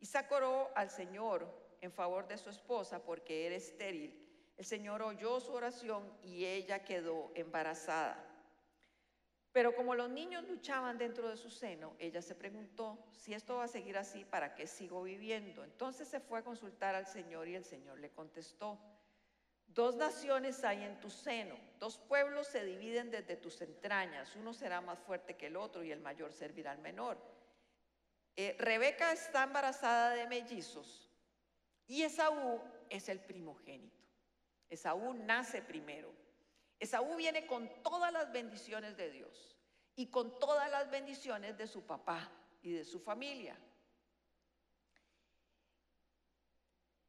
Isaac 0.00 0.32
oró 0.32 0.72
al 0.74 0.88
Señor 0.88 1.46
en 1.82 1.92
favor 1.92 2.26
de 2.26 2.38
su 2.38 2.48
esposa 2.48 3.04
porque 3.04 3.46
era 3.46 3.56
estéril. 3.56 4.26
El 4.56 4.64
Señor 4.64 5.02
oyó 5.02 5.38
su 5.38 5.52
oración 5.52 6.10
y 6.22 6.46
ella 6.46 6.82
quedó 6.82 7.30
embarazada. 7.34 8.25
Pero 9.56 9.74
como 9.74 9.94
los 9.94 10.10
niños 10.10 10.46
luchaban 10.46 10.98
dentro 10.98 11.30
de 11.30 11.38
su 11.38 11.48
seno, 11.48 11.96
ella 11.98 12.20
se 12.20 12.34
preguntó, 12.34 12.98
si 13.12 13.32
esto 13.32 13.56
va 13.56 13.64
a 13.64 13.68
seguir 13.68 13.96
así, 13.96 14.22
¿para 14.22 14.54
qué 14.54 14.66
sigo 14.66 15.02
viviendo? 15.02 15.64
Entonces 15.64 16.06
se 16.08 16.20
fue 16.20 16.40
a 16.40 16.44
consultar 16.44 16.94
al 16.94 17.06
Señor 17.06 17.48
y 17.48 17.54
el 17.54 17.64
Señor 17.64 17.98
le 17.98 18.10
contestó, 18.10 18.78
dos 19.66 19.96
naciones 19.96 20.62
hay 20.62 20.82
en 20.82 21.00
tu 21.00 21.08
seno, 21.08 21.56
dos 21.78 21.96
pueblos 21.96 22.48
se 22.48 22.66
dividen 22.66 23.10
desde 23.10 23.34
tus 23.34 23.62
entrañas, 23.62 24.36
uno 24.36 24.52
será 24.52 24.82
más 24.82 24.98
fuerte 24.98 25.38
que 25.38 25.46
el 25.46 25.56
otro 25.56 25.82
y 25.82 25.90
el 25.90 26.00
mayor 26.00 26.34
servirá 26.34 26.72
al 26.72 26.80
menor. 26.80 27.16
Eh, 28.36 28.56
Rebeca 28.58 29.10
está 29.10 29.44
embarazada 29.44 30.10
de 30.10 30.26
mellizos 30.26 31.08
y 31.86 32.02
Esaú 32.02 32.60
es 32.90 33.08
el 33.08 33.20
primogénito. 33.20 34.04
Esaú 34.68 35.14
nace 35.14 35.62
primero. 35.62 36.25
Esaú 36.78 37.16
viene 37.16 37.46
con 37.46 37.70
todas 37.82 38.12
las 38.12 38.30
bendiciones 38.32 38.96
de 38.96 39.10
Dios 39.10 39.56
y 39.94 40.08
con 40.08 40.38
todas 40.38 40.70
las 40.70 40.90
bendiciones 40.90 41.56
de 41.56 41.66
su 41.66 41.86
papá 41.86 42.30
y 42.62 42.72
de 42.72 42.84
su 42.84 43.00
familia. 43.00 43.58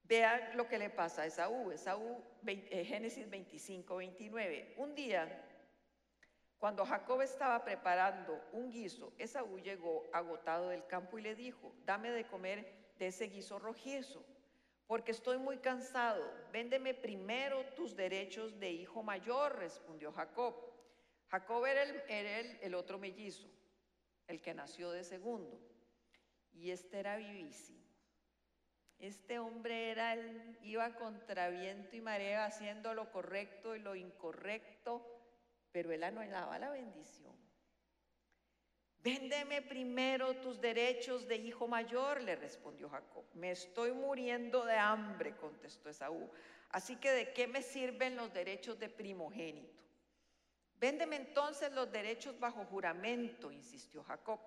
Vean 0.03 0.55
lo 0.55 0.69
que 0.69 0.79
le 0.79 0.89
pasa 0.89 1.23
a 1.23 1.25
Esaú. 1.25 1.71
Esaú, 1.71 2.23
eh, 2.45 2.85
Génesis 2.85 3.29
25, 3.29 3.97
29. 3.97 4.75
Un 4.77 4.95
día, 4.95 5.45
cuando 6.57 6.85
Jacob 6.85 7.21
estaba 7.21 7.65
preparando 7.65 8.41
un 8.53 8.71
guiso, 8.71 9.13
Esaú 9.17 9.59
llegó 9.59 10.05
agotado 10.13 10.69
del 10.69 10.87
campo 10.87 11.19
y 11.19 11.23
le 11.23 11.35
dijo, 11.35 11.75
dame 11.83 12.11
de 12.11 12.25
comer 12.25 12.93
de 12.97 13.07
ese 13.07 13.27
guiso 13.27 13.59
rojizo 13.59 14.25
porque 14.87 15.11
estoy 15.11 15.37
muy 15.37 15.57
cansado. 15.57 16.23
Véndeme 16.51 16.93
primero 16.93 17.63
tus 17.75 17.95
derechos 17.95 18.57
de 18.59 18.71
hijo 18.71 19.03
mayor, 19.03 19.57
respondió 19.57 20.11
Jacob. 20.11 20.55
Jacob 21.29 21.65
era 21.65 21.83
el, 21.83 22.73
otro 22.73 22.97
mellizo, 22.97 23.49
el 24.27 24.41
que 24.41 24.53
nació 24.53 24.91
de 24.91 25.03
segundo. 25.03 25.59
Y 26.53 26.71
este 26.71 26.99
era 26.99 27.17
vivísimo. 27.17 27.85
Este 28.97 29.37
hombre 29.37 29.91
era 29.91 30.13
el, 30.13 30.57
iba 30.63 30.95
contra 30.95 31.49
viento 31.49 31.95
y 31.95 32.01
marea 32.01 32.45
haciendo 32.45 32.93
lo 32.93 33.11
correcto 33.11 33.75
y 33.75 33.79
lo 33.79 33.95
incorrecto, 33.95 35.05
pero 35.71 35.91
él 35.91 36.03
anhelaba 36.03 36.57
la 36.57 36.71
bendición. 36.71 37.46
Véndeme 39.07 39.61
primero 39.61 40.33
tus 40.35 40.59
derechos 40.59 41.25
de 41.29 41.37
hijo 41.37 41.65
mayor, 41.65 42.21
le 42.21 42.35
respondió 42.35 42.89
Jacob. 42.89 43.23
Me 43.35 43.51
estoy 43.51 43.93
muriendo 43.93 44.65
de 44.65 44.75
hambre, 44.75 45.33
contestó 45.37 45.87
Esaú. 45.87 46.29
Así 46.71 46.97
que 46.97 47.11
¿de 47.11 47.31
qué 47.31 47.47
me 47.47 47.61
sirven 47.61 48.17
los 48.17 48.33
derechos 48.33 48.77
de 48.77 48.89
primogénito? 48.89 49.81
Véndeme 50.77 51.15
entonces 51.15 51.71
los 51.71 51.89
derechos 51.89 52.37
bajo 52.37 52.65
juramento, 52.65 53.49
insistió 53.49 54.03
Jacob. 54.03 54.41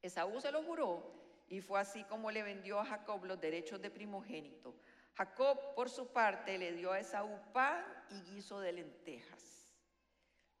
Esaú 0.00 0.40
se 0.40 0.52
lo 0.52 0.62
juró 0.62 1.12
y 1.50 1.60
fue 1.60 1.80
así 1.80 2.02
como 2.04 2.30
le 2.30 2.42
vendió 2.42 2.80
a 2.80 2.86
Jacob 2.86 3.26
los 3.26 3.38
derechos 3.38 3.82
de 3.82 3.90
primogénito. 3.90 4.74
Jacob, 5.12 5.74
por 5.74 5.90
su 5.90 6.10
parte, 6.10 6.56
le 6.56 6.72
dio 6.72 6.92
a 6.92 7.00
Esaú 7.00 7.38
pan 7.52 7.84
y 8.08 8.22
guiso 8.22 8.58
de 8.58 8.72
lentejas. 8.72 9.59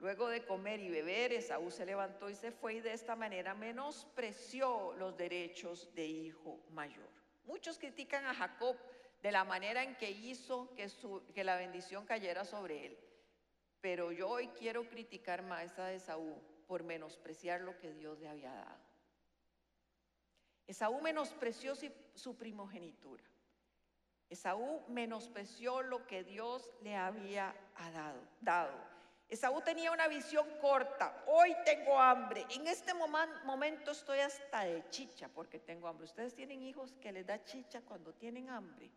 Luego 0.00 0.28
de 0.28 0.46
comer 0.46 0.80
y 0.80 0.88
beber, 0.88 1.34
Esaú 1.34 1.70
se 1.70 1.84
levantó 1.84 2.30
y 2.30 2.34
se 2.34 2.52
fue 2.52 2.74
y 2.74 2.80
de 2.80 2.94
esta 2.94 3.14
manera 3.16 3.54
menospreció 3.54 4.94
los 4.94 5.14
derechos 5.14 5.94
de 5.94 6.06
hijo 6.06 6.58
mayor. 6.70 7.10
Muchos 7.44 7.78
critican 7.78 8.24
a 8.24 8.32
Jacob 8.32 8.76
de 9.22 9.30
la 9.30 9.44
manera 9.44 9.82
en 9.82 9.94
que 9.96 10.10
hizo 10.10 10.74
que, 10.74 11.44
la 11.44 11.56
bendición 11.56 12.06
cayera 12.06 12.46
sobre 12.46 12.86
él. 12.86 12.98
Pero 13.82 14.10
yo 14.10 14.30
hoy 14.30 14.48
quiero 14.48 14.88
criticar 14.88 15.42
más 15.42 15.78
a 15.78 15.92
Esaú 15.92 16.40
por 16.66 16.82
menospreciar 16.82 17.60
lo 17.60 17.76
que 17.78 17.92
Dios 17.92 18.18
le 18.20 18.28
había 18.28 18.54
dado. 18.54 18.80
Esaú 20.66 21.02
menospreció 21.02 21.74
su 22.14 22.38
primogenitura. 22.38 23.24
Esaú 24.30 24.82
menospreció 24.88 25.82
lo 25.82 26.06
que 26.06 26.24
Dios 26.24 26.70
le 26.80 26.96
había 26.96 27.54
dado. 27.92 28.22
dado. 28.40 28.89
Esaú 29.30 29.60
tenía 29.60 29.92
una 29.92 30.08
visión 30.08 30.44
corta. 30.60 31.22
Hoy 31.26 31.54
tengo 31.64 31.96
hambre. 32.00 32.44
En 32.50 32.66
este 32.66 32.92
momento 32.92 33.92
estoy 33.92 34.18
hasta 34.18 34.64
de 34.64 34.84
chicha 34.90 35.28
porque 35.32 35.60
tengo 35.60 35.86
hambre. 35.86 36.06
Ustedes 36.06 36.34
tienen 36.34 36.64
hijos 36.64 36.92
que 37.00 37.12
les 37.12 37.24
da 37.24 37.44
chicha 37.44 37.80
cuando 37.82 38.12
tienen 38.12 38.50
hambre. 38.50 38.90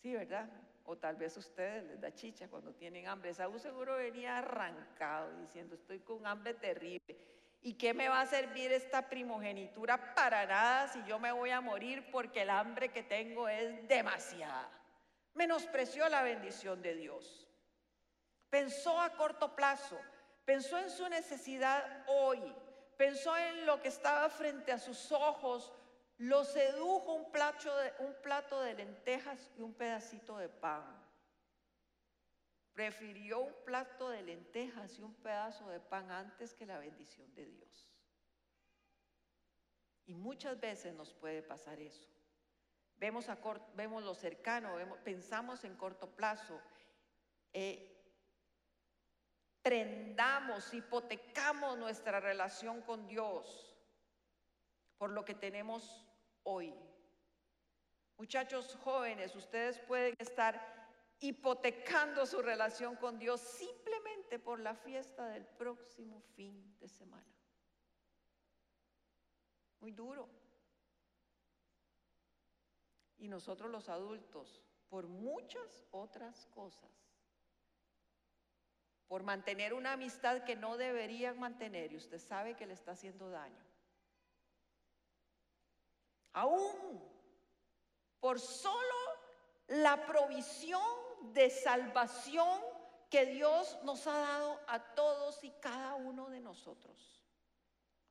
Sí, 0.00 0.14
¿verdad? 0.14 0.48
O 0.84 0.96
tal 0.96 1.16
vez 1.16 1.36
a 1.36 1.40
ustedes 1.40 1.84
les 1.84 2.00
da 2.00 2.14
chicha 2.14 2.48
cuando 2.48 2.72
tienen 2.72 3.06
hambre. 3.06 3.28
Esaú 3.28 3.58
seguro 3.58 3.96
venía 3.96 4.38
arrancado 4.38 5.36
diciendo, 5.36 5.74
estoy 5.74 5.98
con 5.98 6.26
hambre 6.26 6.54
terrible. 6.54 7.18
¿Y 7.60 7.74
qué 7.74 7.92
me 7.92 8.08
va 8.08 8.22
a 8.22 8.26
servir 8.26 8.72
esta 8.72 9.10
primogenitura 9.10 10.14
para 10.14 10.46
nada 10.46 10.88
si 10.88 11.04
yo 11.04 11.18
me 11.18 11.32
voy 11.32 11.50
a 11.50 11.60
morir 11.60 12.10
porque 12.10 12.42
el 12.42 12.50
hambre 12.50 12.88
que 12.88 13.02
tengo 13.02 13.46
es 13.46 13.86
demasiada? 13.88 14.70
Menospreció 15.34 16.08
la 16.08 16.22
bendición 16.22 16.80
de 16.80 16.94
Dios. 16.94 17.47
Pensó 18.50 19.00
a 19.00 19.14
corto 19.14 19.54
plazo, 19.54 19.98
pensó 20.44 20.78
en 20.78 20.90
su 20.90 21.08
necesidad 21.08 22.04
hoy, 22.06 22.40
pensó 22.96 23.36
en 23.36 23.66
lo 23.66 23.80
que 23.82 23.88
estaba 23.88 24.28
frente 24.30 24.72
a 24.72 24.78
sus 24.78 25.12
ojos, 25.12 25.72
lo 26.18 26.44
sedujo 26.44 27.12
un 27.12 27.30
plato 27.30 28.60
de, 28.60 28.74
lentejas 28.74 29.50
y 29.56 29.62
un 29.62 29.74
pedacito 29.74 30.36
de 30.38 30.48
pan. 30.48 30.84
Prefirió 32.72 33.40
un 33.40 33.54
plato 33.64 34.08
de 34.10 34.22
lentejas 34.22 34.98
y 34.98 35.02
un 35.02 35.14
pedazo 35.14 35.68
de 35.68 35.80
pan 35.80 36.10
antes 36.10 36.54
que 36.54 36.66
la 36.66 36.78
bendición 36.78 37.32
de 37.34 37.44
Dios. 37.44 37.88
Y 40.06 40.14
muchas 40.14 40.58
veces 40.58 40.94
nos 40.94 41.12
puede 41.12 41.42
pasar 41.42 41.80
eso. 41.80 42.08
Vemos, 42.96 43.28
a 43.28 43.36
lo 43.36 44.14
cercano, 44.14 44.74
pensamos 45.04 45.62
en 45.64 45.76
corto 45.76 46.10
plazo. 46.16 46.60
Eh, 47.52 47.97
prendamos, 49.68 50.72
hipotecamos 50.72 51.76
nuestra 51.76 52.20
relación 52.20 52.80
con 52.80 53.06
Dios 53.06 53.76
por 54.96 55.10
lo 55.10 55.26
que 55.26 55.34
tenemos 55.34 56.06
hoy. 56.42 56.74
Muchachos 58.16 58.78
jóvenes, 58.82 59.36
ustedes 59.36 59.78
pueden 59.80 60.14
estar 60.20 60.58
hipotecando 61.20 62.24
su 62.24 62.40
relación 62.40 62.96
con 62.96 63.18
Dios 63.18 63.42
simplemente 63.42 64.38
por 64.38 64.58
la 64.58 64.74
fiesta 64.74 65.26
del 65.26 65.44
próximo 65.44 66.22
fin 66.34 66.74
de 66.78 66.88
semana. 66.88 67.36
Muy 69.80 69.92
duro. 69.92 70.30
Y 73.18 73.28
nosotros 73.28 73.70
los 73.70 73.90
adultos, 73.90 74.62
por 74.88 75.08
muchas 75.08 75.84
otras 75.90 76.46
cosas, 76.46 77.07
por 79.08 79.22
mantener 79.22 79.72
una 79.72 79.94
amistad 79.94 80.44
que 80.44 80.54
no 80.54 80.76
deberían 80.76 81.40
mantener 81.40 81.92
y 81.92 81.96
usted 81.96 82.18
sabe 82.18 82.54
que 82.54 82.66
le 82.66 82.74
está 82.74 82.92
haciendo 82.92 83.30
daño. 83.30 83.64
Aún 86.34 87.02
por 88.20 88.38
solo 88.38 88.94
la 89.68 90.06
provisión 90.06 90.82
de 91.32 91.50
salvación 91.50 92.60
que 93.10 93.26
Dios 93.26 93.78
nos 93.84 94.06
ha 94.06 94.18
dado 94.18 94.60
a 94.66 94.78
todos 94.94 95.42
y 95.42 95.50
cada 95.60 95.94
uno 95.94 96.28
de 96.28 96.40
nosotros, 96.40 97.24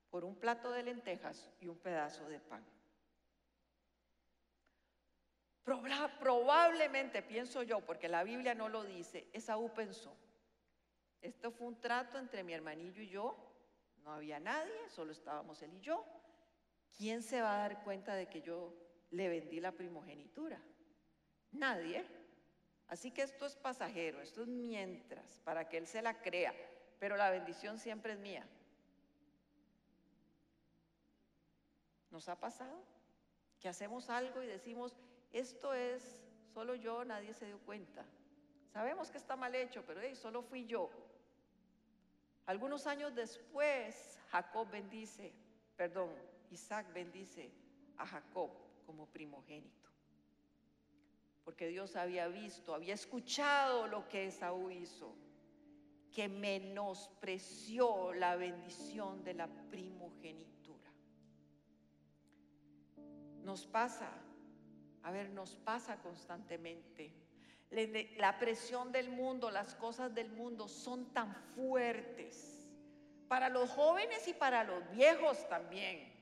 por 0.10 0.26
un 0.26 0.36
plato 0.36 0.72
de 0.72 0.84
lentejas 0.84 1.52
y 1.60 1.68
un 1.68 1.78
pedazo 1.78 2.28
de 2.28 2.40
pan. 2.40 2.66
Probablemente, 6.20 7.22
pienso 7.22 7.62
yo, 7.62 7.82
porque 7.82 8.08
la 8.08 8.24
Biblia 8.24 8.56
no 8.56 8.70
lo 8.70 8.84
dice, 8.84 9.28
Esaú 9.34 9.74
pensó, 9.74 10.16
esto 11.22 11.52
fue 11.52 11.68
un 11.68 11.80
trato 11.80 12.18
entre 12.18 12.44
mi 12.44 12.54
hermanillo 12.54 13.02
y 13.02 13.10
yo, 13.10 13.36
no 14.04 14.14
había 14.14 14.40
nadie, 14.40 14.90
solo 14.90 15.12
estábamos 15.12 15.62
él 15.62 15.74
y 15.74 15.82
yo. 15.82 16.06
¿Quién 16.98 17.22
se 17.22 17.42
va 17.42 17.56
a 17.56 17.68
dar 17.68 17.84
cuenta 17.84 18.16
de 18.16 18.28
que 18.28 18.42
yo 18.42 18.74
le 19.12 19.28
vendí 19.30 19.60
la 19.60 19.72
primogenitura? 19.72 20.62
Nadie. 21.52 22.06
Así 22.88 23.12
que 23.12 23.24
esto 23.24 23.46
es 23.46 23.56
pasajero, 23.56 24.22
esto 24.22 24.42
es 24.42 24.48
mientras, 24.48 25.40
para 25.44 25.68
que 25.68 25.78
él 25.78 25.88
se 25.88 26.02
la 26.02 26.22
crea, 26.22 26.54
pero 27.00 27.18
la 27.18 27.30
bendición 27.30 27.78
siempre 27.78 28.14
es 28.14 28.20
mía. 28.20 28.48
¿Nos 32.10 32.30
ha 32.30 32.40
pasado? 32.40 32.82
Que 33.60 33.68
hacemos 33.68 34.10
algo 34.10 34.42
y 34.42 34.48
decimos, 34.48 34.96
esto 35.34 35.74
es 35.74 36.24
solo 36.54 36.76
yo, 36.76 37.04
nadie 37.04 37.34
se 37.34 37.46
dio 37.46 37.60
cuenta. 37.60 38.06
Sabemos 38.78 39.10
que 39.10 39.18
está 39.18 39.36
mal 39.36 39.56
hecho, 39.56 39.84
pero 39.88 40.02
hey, 40.04 40.16
solo 40.16 40.44
fui 40.44 40.68
yo. 40.68 40.92
Algunos 42.46 42.86
años 42.86 43.16
después, 43.16 44.20
Jacob 44.30 44.70
bendice, 44.70 45.34
perdón, 45.76 46.14
Isaac 46.52 46.94
bendice 46.94 47.52
a 47.98 48.06
Jacob 48.06 48.52
como 48.86 49.08
primogénito. 49.08 49.90
Porque 51.44 51.70
Dios 51.70 51.96
había 51.96 52.28
visto, 52.28 52.76
había 52.76 52.94
escuchado 52.94 53.88
lo 53.88 54.08
que 54.08 54.28
Esaú 54.28 54.70
hizo, 54.70 55.16
que 56.12 56.30
menospreció 56.30 58.14
la 58.14 58.36
bendición 58.36 59.24
de 59.24 59.34
la 59.34 59.48
primogenitura. 59.72 60.92
Nos 63.42 63.66
pasa, 63.66 64.12
a 65.02 65.10
ver, 65.10 65.32
nos 65.32 65.56
pasa 65.56 66.00
constantemente. 66.00 67.27
La 67.70 68.40
presión 68.40 68.92
del 68.92 69.10
mundo, 69.10 69.52
las 69.52 69.76
cosas 69.76 70.14
del 70.16 70.30
mundo 70.30 70.68
son 70.68 71.14
tan 71.14 71.36
fuertes 71.56 72.58
para 73.28 73.50
los 73.50 73.70
jóvenes 73.72 74.28
y 74.28 74.34
para 74.34 74.64
los 74.64 74.90
viejos 74.92 75.48
también. 75.50 76.14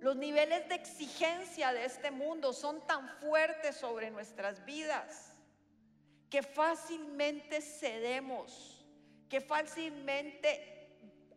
Los 0.00 0.16
niveles 0.16 0.68
de 0.68 0.76
exigencia 0.76 1.72
de 1.72 1.84
este 1.84 2.10
mundo 2.10 2.52
son 2.52 2.86
tan 2.86 3.08
fuertes 3.20 3.76
sobre 3.76 4.10
nuestras 4.10 4.64
vidas 4.64 5.32
que 6.30 6.42
fácilmente 6.42 7.60
cedemos, 7.60 8.84
que 9.28 9.40
fácilmente 9.40 10.77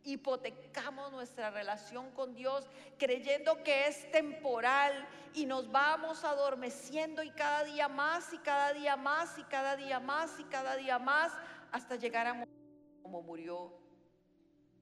hipotecamos 0.04 1.12
nuestra 1.12 1.50
relación 1.52 2.12
con 2.12 2.34
Dios 2.34 2.68
creyendo 2.98 3.64
que 3.64 3.88
es 3.88 4.12
temporal 4.12 5.08
y 5.34 5.46
nos 5.46 5.72
vamos 5.72 6.24
adormeciendo 6.24 7.24
y 7.24 7.32
cada 7.32 7.64
día 7.64 7.88
más 7.88 8.34
y 8.34 8.38
cada 8.40 8.74
día 8.74 8.96
más 8.96 9.38
y 9.38 9.44
cada 9.44 9.76
día 9.76 10.00
más 10.00 10.40
y 10.40 10.44
cada 10.46 10.76
día 10.76 11.00
más 11.00 11.32
hasta 11.72 11.96
llegar 11.96 12.28
a 12.28 12.34
morir 12.34 12.54
como 13.02 13.22
murió 13.22 13.74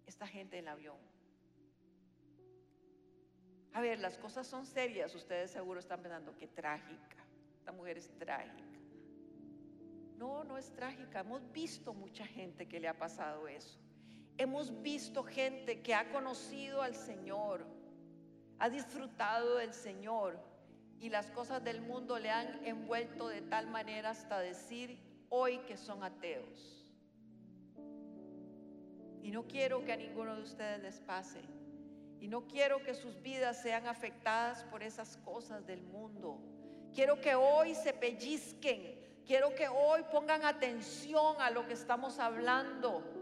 esta 0.06 0.28
gente 0.28 0.58
en 0.58 0.66
el 0.66 0.70
avión. 0.70 0.98
A 3.74 3.82
ver, 3.82 4.00
las 4.00 4.18
cosas 4.18 4.48
son 4.48 4.66
serias, 4.66 5.14
ustedes 5.14 5.52
seguro 5.52 5.80
están 5.80 6.02
pensando, 6.02 6.36
qué 6.36 6.48
trágica, 6.48 7.18
esta 7.60 7.72
mujer 7.72 7.98
es 7.98 8.10
trágica. 8.18 8.80
No, 10.18 10.44
no 10.44 10.58
es 10.58 10.74
trágica, 10.74 11.22
hemos 11.22 11.50
visto 11.52 11.94
mucha 11.94 12.26
gente 12.26 12.68
que 12.68 12.80
le 12.80 12.88
ha 12.88 12.98
pasado 12.98 13.48
eso. 13.48 13.80
Hemos 14.40 14.82
visto 14.82 15.26
gente 15.26 15.82
que 15.82 15.94
ha 15.94 16.14
conocido 16.14 16.82
al 16.82 16.96
Señor, 16.96 17.66
ha 18.58 18.70
disfrutado 18.70 19.58
del 19.58 19.74
Señor 19.74 20.40
y 20.98 21.10
las 21.10 21.30
cosas 21.30 21.62
del 21.62 21.82
mundo 21.82 22.18
le 22.18 22.30
han 22.30 22.66
envuelto 22.66 23.28
de 23.28 23.42
tal 23.42 23.68
manera 23.68 24.12
hasta 24.12 24.40
decir 24.40 24.98
hoy 25.28 25.58
que 25.68 25.76
son 25.76 26.06
ateos. 26.06 26.86
Y 29.22 29.30
no 29.32 29.46
quiero 29.46 29.84
que 29.84 29.92
a 29.92 29.98
ninguno 29.98 30.38
de 30.38 30.44
ustedes 30.44 30.82
les 30.84 31.02
pase. 31.02 31.42
Y 32.22 32.30
no 32.30 32.48
quiero 32.48 32.82
que 32.82 32.94
sus 32.94 33.22
vidas 33.22 33.62
sean 33.62 33.88
afectadas 33.88 34.64
por 34.72 34.84
esas 34.84 35.18
cosas 35.18 35.68
del 35.68 35.84
mundo. 35.84 36.40
Quiero 36.94 37.20
que 37.20 37.36
hoy 37.36 37.76
se 37.76 37.92
pellizquen. 37.92 38.98
Quiero 39.26 39.54
que 39.54 39.68
hoy 39.68 40.02
pongan 40.10 40.46
atención 40.46 41.36
a 41.42 41.52
lo 41.52 41.68
que 41.68 41.74
estamos 41.74 42.20
hablando. 42.20 43.19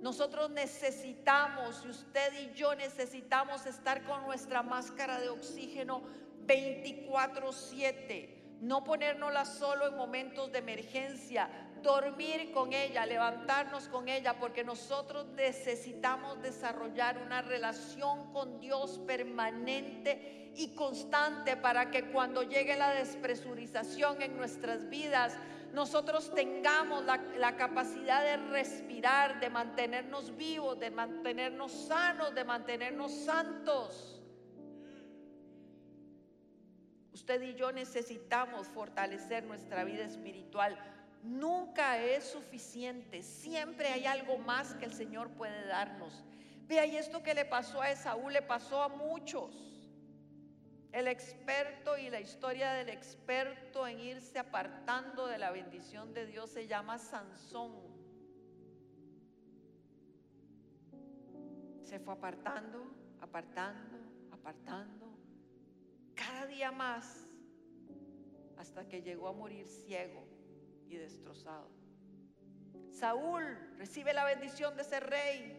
Nosotros 0.00 0.50
necesitamos, 0.50 1.82
y 1.84 1.88
usted 1.88 2.32
y 2.40 2.52
yo 2.54 2.74
necesitamos 2.74 3.66
estar 3.66 4.04
con 4.04 4.24
nuestra 4.26 4.62
máscara 4.62 5.18
de 5.20 5.28
oxígeno 5.28 6.02
24/7. 6.46 8.36
No 8.60 8.82
ponérnosla 8.82 9.44
solo 9.44 9.86
en 9.88 9.96
momentos 9.96 10.50
de 10.50 10.58
emergencia, 10.58 11.48
dormir 11.82 12.50
con 12.52 12.72
ella, 12.72 13.06
levantarnos 13.06 13.88
con 13.88 14.08
ella, 14.08 14.38
porque 14.38 14.64
nosotros 14.64 15.26
necesitamos 15.36 16.42
desarrollar 16.42 17.18
una 17.18 17.40
relación 17.42 18.32
con 18.32 18.58
Dios 18.58 18.98
permanente 19.06 20.52
y 20.56 20.74
constante 20.74 21.56
para 21.56 21.90
que 21.90 22.10
cuando 22.10 22.42
llegue 22.42 22.76
la 22.76 22.94
despresurización 22.94 24.22
en 24.22 24.36
nuestras 24.36 24.88
vidas, 24.88 25.36
nosotros 25.72 26.34
tengamos 26.34 27.04
la, 27.04 27.56
capacidad 27.56 28.22
de 28.22 28.36
respirar, 28.48 29.40
de 29.40 29.50
mantenernos 29.50 30.36
vivos, 30.36 30.78
de 30.78 30.90
mantenernos 30.90 31.72
sanos, 31.72 32.34
de 32.34 32.44
mantenernos 32.44 33.12
santos. 33.12 34.22
Usted 37.12 37.42
y 37.42 37.54
yo 37.54 37.72
necesitamos 37.72 38.68
fortalecer 38.68 39.44
nuestra 39.44 39.84
vida 39.84 40.04
espiritual 40.04 40.78
nunca 41.22 41.98
es 41.98 42.24
suficiente. 42.24 43.22
Siempre 43.22 43.88
hay 43.88 44.06
algo 44.06 44.38
más 44.38 44.74
que 44.74 44.84
el 44.84 44.92
Señor 44.92 45.30
puede 45.30 45.66
darnos. 45.66 46.24
Vea, 46.66 46.86
y 46.86 46.96
esto 46.96 47.22
que 47.22 47.34
le 47.34 47.44
pasó 47.44 47.80
a 47.80 47.90
Esaú 47.90 48.28
le 48.30 48.42
pasó 48.42 48.82
a 48.82 48.88
muchos. 48.88 49.77
El 50.98 51.06
experto 51.06 51.96
y 51.96 52.10
la 52.10 52.18
historia 52.18 52.72
del 52.72 52.88
experto 52.88 53.86
en 53.86 54.00
irse 54.00 54.36
apartando 54.36 55.28
de 55.28 55.38
la 55.38 55.52
bendición 55.52 56.12
de 56.12 56.26
Dios 56.26 56.50
se 56.50 56.66
llama 56.66 56.98
Sansón. 56.98 57.72
Se 61.84 62.00
fue 62.00 62.14
apartando, 62.14 62.84
apartando, 63.20 63.96
apartando, 64.32 65.16
cada 66.16 66.46
día 66.46 66.72
más, 66.72 67.28
hasta 68.56 68.88
que 68.88 69.00
llegó 69.00 69.28
a 69.28 69.32
morir 69.32 69.68
ciego 69.68 70.26
y 70.88 70.96
destrozado. 70.96 71.70
Saúl 72.90 73.44
recibe 73.76 74.12
la 74.12 74.24
bendición 74.24 74.76
de 74.76 74.82
ser 74.82 75.08
rey, 75.08 75.57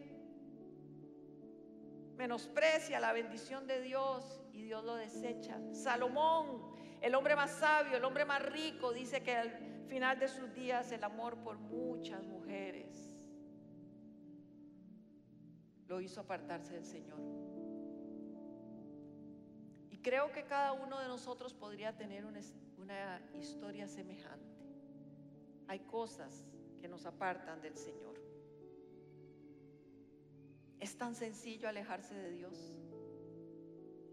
menosprecia 2.20 3.00
la 3.00 3.14
bendición 3.14 3.66
de 3.66 3.80
Dios 3.80 4.42
y 4.52 4.64
Dios 4.64 4.84
lo 4.84 4.96
desecha. 4.96 5.58
Salomón, 5.72 6.76
el 7.00 7.16
hombre 7.16 7.34
más 7.34 7.50
sabio, 7.50 7.96
el 7.96 8.04
hombre 8.04 8.26
más 8.26 8.42
rico, 8.42 8.92
dice 8.92 9.24
que 9.24 9.38
al 9.38 9.86
final 9.88 10.20
de 10.20 10.28
sus 10.28 10.54
días 10.54 10.92
el 10.92 11.02
amor 11.06 11.38
por 11.38 11.58
muchas 11.58 12.28
mujeres 12.28 13.16
lo 15.88 16.02
hizo 16.02 16.20
apartarse 16.20 16.74
del 16.74 16.84
Señor. 16.84 17.22
Y 19.90 20.00
creo 20.00 20.34
que 20.34 20.44
cada 20.44 20.74
uno 20.74 21.00
de 21.00 21.08
nosotros 21.08 21.54
podría 21.54 21.96
tener 21.96 22.26
una, 22.26 22.42
historia 23.34 23.88
semejante 23.88 24.60
hay 25.70 25.80
cosas 25.82 26.46
que 26.82 26.90
nos 26.90 27.06
apartan 27.06 27.62
del 27.62 27.78
Señor. 27.78 28.19
Es 30.80 30.98
tan 30.98 31.16
sencillo 31.16 31.68
alejarse 31.68 32.16
de 32.16 32.32
Dios. 32.32 32.78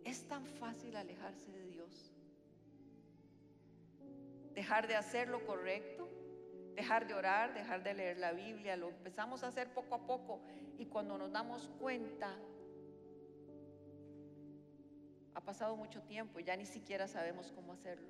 Es 0.05 0.27
tan 0.27 0.45
fácil 0.45 0.97
alejarse 0.97 1.51
de 1.51 1.67
Dios. 1.67 2.12
Dejar 4.55 4.87
de 4.89 4.97
hacer 4.97 5.29
lo 5.29 5.45
correcto, 5.45 6.09
dejar 6.75 7.07
de 7.07 7.14
orar, 7.14 7.55
dejar 7.55 7.83
de 7.83 7.95
leer 7.95 8.19
la 8.19 8.33
Biblia. 8.33 8.77
Lo 8.77 8.89
empezamos 8.89 9.43
a 9.45 9.49
hacer 9.49 9.73
poco 9.75 9.95
a 9.95 10.07
poco 10.07 10.41
y 10.79 10.87
cuando 10.87 11.19
nos 11.19 11.33
damos 11.33 11.69
cuenta, 11.81 12.37
ha 15.35 15.41
pasado 15.41 15.77
mucho 15.77 16.03
tiempo 16.03 16.41
y 16.41 16.45
ya 16.45 16.57
ni 16.57 16.67
siquiera 16.67 17.07
sabemos 17.07 17.53
cómo 17.53 17.73
hacerlo. 17.73 18.09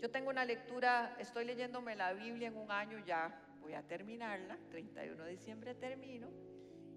Yo 0.00 0.10
tengo 0.10 0.30
una 0.30 0.44
lectura, 0.44 1.16
estoy 1.18 1.44
leyéndome 1.44 1.96
la 1.96 2.12
Biblia 2.12 2.48
en 2.48 2.56
un 2.56 2.70
año 2.70 2.98
ya, 3.04 3.40
voy 3.60 3.74
a 3.74 3.82
terminarla, 3.82 4.56
31 4.70 5.24
de 5.24 5.30
diciembre 5.30 5.74
termino, 5.74 6.28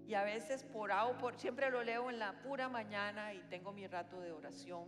y 0.06 0.14
a 0.14 0.24
veces 0.24 0.64
por 0.64 0.92
A 0.92 1.16
por, 1.18 1.38
siempre 1.38 1.70
lo 1.70 1.82
leo 1.82 2.10
en 2.10 2.18
la 2.18 2.32
pura 2.42 2.68
mañana 2.68 3.34
y 3.34 3.38
tengo 3.48 3.72
mi 3.72 3.86
rato 3.86 4.20
de 4.20 4.32
oración, 4.32 4.84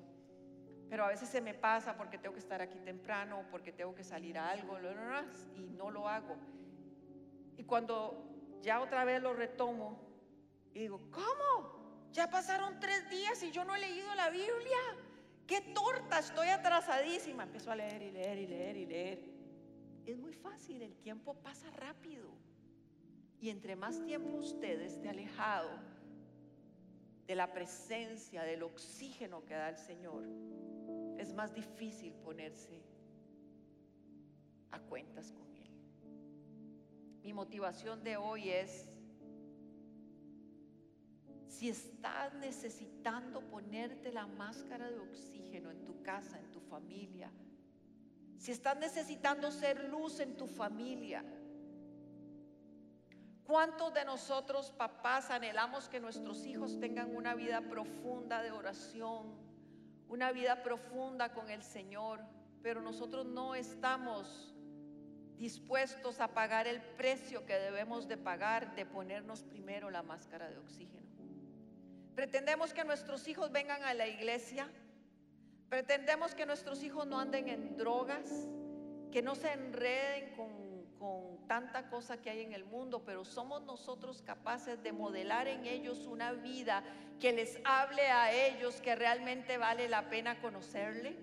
pero 0.88 1.04
a 1.04 1.08
veces 1.08 1.28
se 1.28 1.40
me 1.40 1.54
pasa 1.54 1.96
porque 1.96 2.18
tengo 2.18 2.34
que 2.34 2.40
estar 2.40 2.60
aquí 2.60 2.78
temprano, 2.80 3.44
porque 3.50 3.72
tengo 3.72 3.94
que 3.94 4.04
salir 4.04 4.38
a 4.38 4.50
algo, 4.50 4.78
y 5.56 5.68
no 5.68 5.90
lo 5.90 6.08
hago. 6.08 6.36
Y 7.56 7.64
cuando 7.64 8.28
ya 8.60 8.80
otra 8.80 9.04
vez 9.04 9.22
lo 9.22 9.32
retomo 9.32 10.04
digo, 10.80 11.00
¿cómo? 11.10 12.08
Ya 12.12 12.28
pasaron 12.28 12.78
tres 12.80 13.08
días 13.10 13.42
y 13.42 13.50
yo 13.50 13.64
no 13.64 13.74
he 13.74 13.80
leído 13.80 14.12
la 14.14 14.30
Biblia. 14.30 14.78
¡Qué 15.46 15.60
torta! 15.60 16.18
Estoy 16.18 16.48
atrasadísima. 16.48 17.44
Empiezo 17.44 17.70
a 17.70 17.76
leer 17.76 18.02
y 18.02 18.10
leer 18.10 18.38
y 18.38 18.46
leer 18.46 18.76
y 18.76 18.86
leer. 18.86 19.18
Es 20.06 20.18
muy 20.18 20.32
fácil, 20.34 20.82
el 20.82 20.94
tiempo 20.96 21.34
pasa 21.34 21.70
rápido. 21.70 22.28
Y 23.44 23.50
entre 23.50 23.76
más 23.76 24.02
tiempo 24.06 24.38
usted 24.38 24.80
esté 24.80 25.10
alejado 25.10 25.68
de 27.26 27.34
la 27.34 27.52
presencia, 27.52 28.42
del 28.42 28.62
oxígeno 28.62 29.44
que 29.44 29.52
da 29.52 29.68
el 29.68 29.76
Señor, 29.76 30.24
es 31.18 31.34
más 31.34 31.52
difícil 31.52 32.14
ponerse 32.14 32.82
a 34.70 34.78
cuentas 34.78 35.30
con 35.30 35.54
Él. 35.56 35.70
Mi 37.22 37.34
motivación 37.34 38.02
de 38.02 38.16
hoy 38.16 38.48
es 38.48 38.88
si 41.46 41.68
estás 41.68 42.32
necesitando 42.36 43.42
ponerte 43.50 44.10
la 44.10 44.26
máscara 44.26 44.90
de 44.90 45.00
oxígeno 45.00 45.70
en 45.70 45.84
tu 45.84 46.02
casa, 46.02 46.40
en 46.40 46.50
tu 46.50 46.60
familia, 46.60 47.30
si 48.38 48.52
estás 48.52 48.78
necesitando 48.78 49.50
ser 49.50 49.90
luz 49.90 50.18
en 50.20 50.34
tu 50.34 50.46
familia, 50.46 51.22
¿cuántos 53.46 53.94
de 53.94 54.04
nosotros 54.04 54.70
papás 54.72 55.30
anhelamos 55.30 55.88
que 55.88 56.00
nuestros 56.00 56.44
hijos 56.46 56.78
tengan 56.80 57.14
una 57.14 57.34
vida 57.34 57.60
profunda 57.62 58.42
de 58.42 58.50
oración, 58.50 59.34
una 60.08 60.32
vida 60.32 60.62
profunda 60.62 61.32
con 61.32 61.50
el 61.50 61.62
Señor, 61.62 62.20
pero 62.62 62.80
nosotros 62.80 63.26
no 63.26 63.54
estamos 63.54 64.54
dispuestos 65.36 66.20
a 66.20 66.28
pagar 66.28 66.66
el 66.66 66.80
precio 66.80 67.44
que 67.44 67.54
debemos 67.54 68.08
de 68.08 68.16
pagar 68.16 68.74
de 68.74 68.86
ponernos 68.86 69.42
primero 69.42 69.90
la 69.90 70.02
máscara 70.02 70.48
de 70.48 70.58
oxígeno? 70.58 71.04
Pretendemos 72.14 72.72
que 72.72 72.84
nuestros 72.84 73.26
hijos 73.26 73.50
vengan 73.50 73.82
a 73.82 73.92
la 73.92 74.06
iglesia. 74.06 74.70
Pretendemos 75.68 76.34
que 76.34 76.46
nuestros 76.46 76.82
hijos 76.84 77.06
no 77.06 77.18
anden 77.18 77.48
en 77.48 77.76
drogas, 77.76 78.30
que 79.10 79.20
no 79.20 79.34
se 79.34 79.52
enreden 79.52 80.36
con, 80.36 80.63
tanta 81.46 81.88
cosa 81.88 82.16
que 82.18 82.30
hay 82.30 82.40
en 82.40 82.52
el 82.52 82.64
mundo, 82.64 83.02
pero 83.04 83.24
somos 83.24 83.62
nosotros 83.62 84.22
capaces 84.22 84.82
de 84.82 84.92
modelar 84.92 85.48
en 85.48 85.66
ellos 85.66 86.06
una 86.06 86.32
vida 86.32 86.82
que 87.20 87.32
les 87.32 87.58
hable 87.64 88.02
a 88.02 88.32
ellos 88.32 88.80
que 88.80 88.94
realmente 88.94 89.58
vale 89.58 89.88
la 89.88 90.08
pena 90.08 90.40
conocerle. 90.40 91.16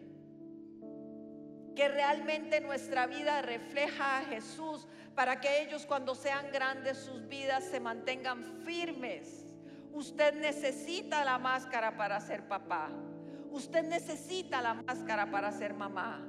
Que 1.76 1.88
realmente 1.88 2.62
nuestra 2.62 3.08
vida 3.08 3.42
refleja 3.42 4.20
a 4.20 4.26
Jesús 4.26 4.88
para 5.16 5.40
que 5.40 5.62
ellos 5.62 5.86
cuando 5.86 6.16
sean 6.16 6.52
grandes 6.52 6.98
sus 6.98 7.28
vidas 7.28 7.64
se 7.64 7.80
mantengan 7.80 8.44
firmes 8.66 9.52
Usted 9.94 10.36
necesita 10.36 11.26
la 11.26 11.38
máscara 11.38 11.98
para 11.98 12.20
ser 12.22 12.48
papá. 12.48 12.90
Usted 13.52 13.84
necesita 13.84 14.62
la 14.62 14.76
máscara 14.76 15.30
para 15.30 15.52
ser 15.52 15.74
mamá. 15.74 16.26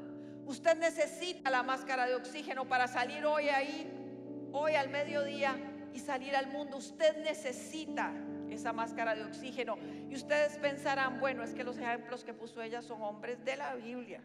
Usted 0.46 0.76
necesita 0.78 1.50
la 1.50 1.62
máscara 1.62 2.06
de 2.06 2.14
oxígeno 2.14 2.68
para 2.68 2.88
salir 2.88 3.24
hoy 3.24 3.48
ahí, 3.48 3.90
hoy 4.52 4.74
al 4.74 4.88
mediodía 4.90 5.56
y 5.92 5.98
salir 5.98 6.34
al 6.34 6.48
mundo. 6.48 6.78
Usted 6.78 7.22
necesita 7.22 8.12
esa 8.50 8.72
máscara 8.72 9.14
de 9.14 9.24
oxígeno. 9.24 9.76
Y 10.10 10.14
ustedes 10.14 10.58
pensarán, 10.58 11.20
bueno, 11.20 11.42
es 11.42 11.54
que 11.54 11.64
los 11.64 11.78
ejemplos 11.78 12.24
que 12.24 12.34
puso 12.34 12.60
ella 12.60 12.82
son 12.82 13.02
hombres 13.02 13.44
de 13.44 13.56
la 13.56 13.74
Biblia. 13.74 14.22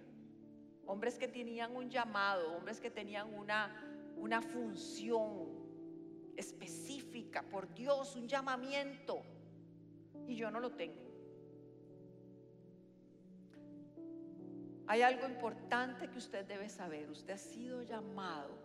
Hombres 0.85 1.17
que 1.17 1.27
tenían 1.27 1.75
un 1.75 1.89
llamado, 1.89 2.55
hombres 2.55 2.79
que 2.79 2.89
tenían 2.89 3.33
una, 3.33 3.75
una 4.17 4.41
función 4.41 5.49
específica 6.35 7.43
por 7.43 7.73
Dios, 7.73 8.15
un 8.15 8.27
llamamiento. 8.27 9.21
Y 10.27 10.35
yo 10.35 10.51
no 10.51 10.59
lo 10.59 10.71
tengo. 10.71 11.06
Hay 14.87 15.01
algo 15.01 15.27
importante 15.27 16.09
que 16.09 16.17
usted 16.17 16.45
debe 16.45 16.69
saber. 16.69 17.09
Usted 17.09 17.33
ha 17.33 17.37
sido 17.37 17.83
llamado 17.83 18.57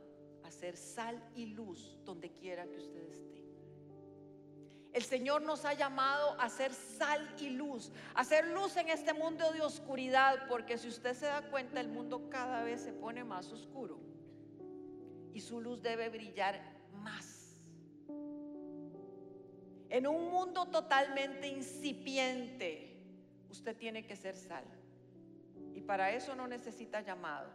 a 0.45 0.51
ser 0.51 0.77
sal 0.77 1.23
y 1.35 1.47
luz 1.47 1.99
donde 2.05 2.31
quiera 2.31 2.66
que 2.66 2.77
usted 2.77 3.03
esté. 3.09 3.43
El 4.93 5.03
Señor 5.03 5.43
nos 5.43 5.64
ha 5.64 5.73
llamado 5.73 6.39
a 6.39 6.51
ser 6.51 6.73
sal 6.73 7.35
y 7.41 7.51
luz, 7.51 7.91
a 8.14 8.25
ser 8.25 8.47
luz 8.49 8.77
en 8.77 8.91
este 8.91 9.14
mundo 9.14 9.51
de 9.53 9.62
oscuridad, 9.62 10.47
porque 10.49 10.77
si 10.77 10.89
usted 10.89 11.14
se 11.14 11.27
da 11.27 11.43
cuenta, 11.51 11.81
el 11.81 11.89
mundo 11.89 12.29
cada 12.29 12.62
vez 12.62 12.83
se 12.83 12.93
pone 12.93 13.25
más 13.25 13.51
oscuro 13.53 13.99
y 15.33 15.41
su 15.41 15.61
luz 15.61 15.83
debe 15.83 16.11
brillar 16.11 16.61
más. 16.93 17.62
En 19.89 20.07
un 20.07 20.31
mundo 20.31 20.66
totalmente 20.66 21.49
incipiente, 21.49 23.03
usted 23.51 23.77
tiene 23.77 24.07
que 24.07 24.14
ser 24.14 24.37
sal. 24.37 24.64
Para 25.87 26.12
eso 26.12 26.35
no 26.35 26.47
necesita 26.47 27.01
llamado. 27.01 27.51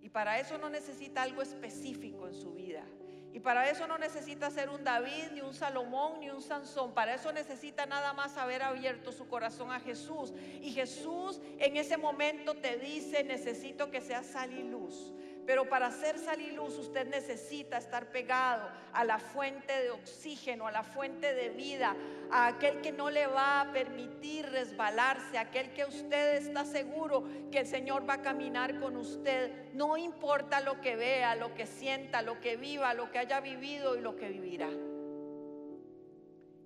Y 0.00 0.08
para 0.08 0.38
eso 0.40 0.58
no 0.58 0.68
necesita 0.68 1.22
algo 1.22 1.42
específico 1.42 2.26
en 2.26 2.34
su 2.34 2.52
vida. 2.52 2.84
Y 3.32 3.40
para 3.40 3.70
eso 3.70 3.86
no 3.86 3.96
necesita 3.96 4.50
ser 4.50 4.68
un 4.68 4.84
David, 4.84 5.30
ni 5.32 5.40
un 5.40 5.54
Salomón, 5.54 6.20
ni 6.20 6.28
un 6.28 6.42
Sansón. 6.42 6.92
Para 6.92 7.14
eso 7.14 7.32
necesita 7.32 7.86
nada 7.86 8.12
más 8.12 8.36
haber 8.36 8.62
abierto 8.62 9.10
su 9.10 9.26
corazón 9.26 9.70
a 9.70 9.80
Jesús. 9.80 10.34
Y 10.60 10.72
Jesús 10.72 11.40
en 11.58 11.78
ese 11.78 11.96
momento 11.96 12.54
te 12.54 12.76
dice, 12.76 13.24
necesito 13.24 13.90
que 13.90 14.02
seas 14.02 14.26
sal 14.26 14.52
y 14.52 14.64
luz. 14.64 15.14
Pero 15.46 15.68
para 15.68 15.86
hacer 15.86 16.18
salir 16.18 16.52
luz 16.52 16.78
usted 16.78 17.08
necesita 17.08 17.78
estar 17.78 18.12
pegado 18.12 18.68
a 18.92 19.04
la 19.04 19.18
fuente 19.18 19.72
de 19.72 19.90
oxígeno, 19.90 20.68
a 20.68 20.72
la 20.72 20.84
fuente 20.84 21.34
de 21.34 21.50
vida, 21.50 21.96
a 22.30 22.46
aquel 22.46 22.80
que 22.80 22.92
no 22.92 23.10
le 23.10 23.26
va 23.26 23.60
a 23.60 23.72
permitir 23.72 24.46
resbalarse, 24.46 25.38
aquel 25.38 25.72
que 25.72 25.84
usted 25.84 26.36
está 26.36 26.64
seguro 26.64 27.24
que 27.50 27.58
el 27.58 27.66
Señor 27.66 28.08
va 28.08 28.14
a 28.14 28.22
caminar 28.22 28.78
con 28.78 28.96
usted. 28.96 29.72
No 29.72 29.96
importa 29.96 30.60
lo 30.60 30.80
que 30.80 30.94
vea, 30.94 31.34
lo 31.34 31.54
que 31.54 31.66
sienta, 31.66 32.22
lo 32.22 32.40
que 32.40 32.56
viva, 32.56 32.94
lo 32.94 33.10
que 33.10 33.18
haya 33.18 33.40
vivido 33.40 33.96
y 33.96 34.00
lo 34.00 34.14
que 34.14 34.28
vivirá. 34.28 34.70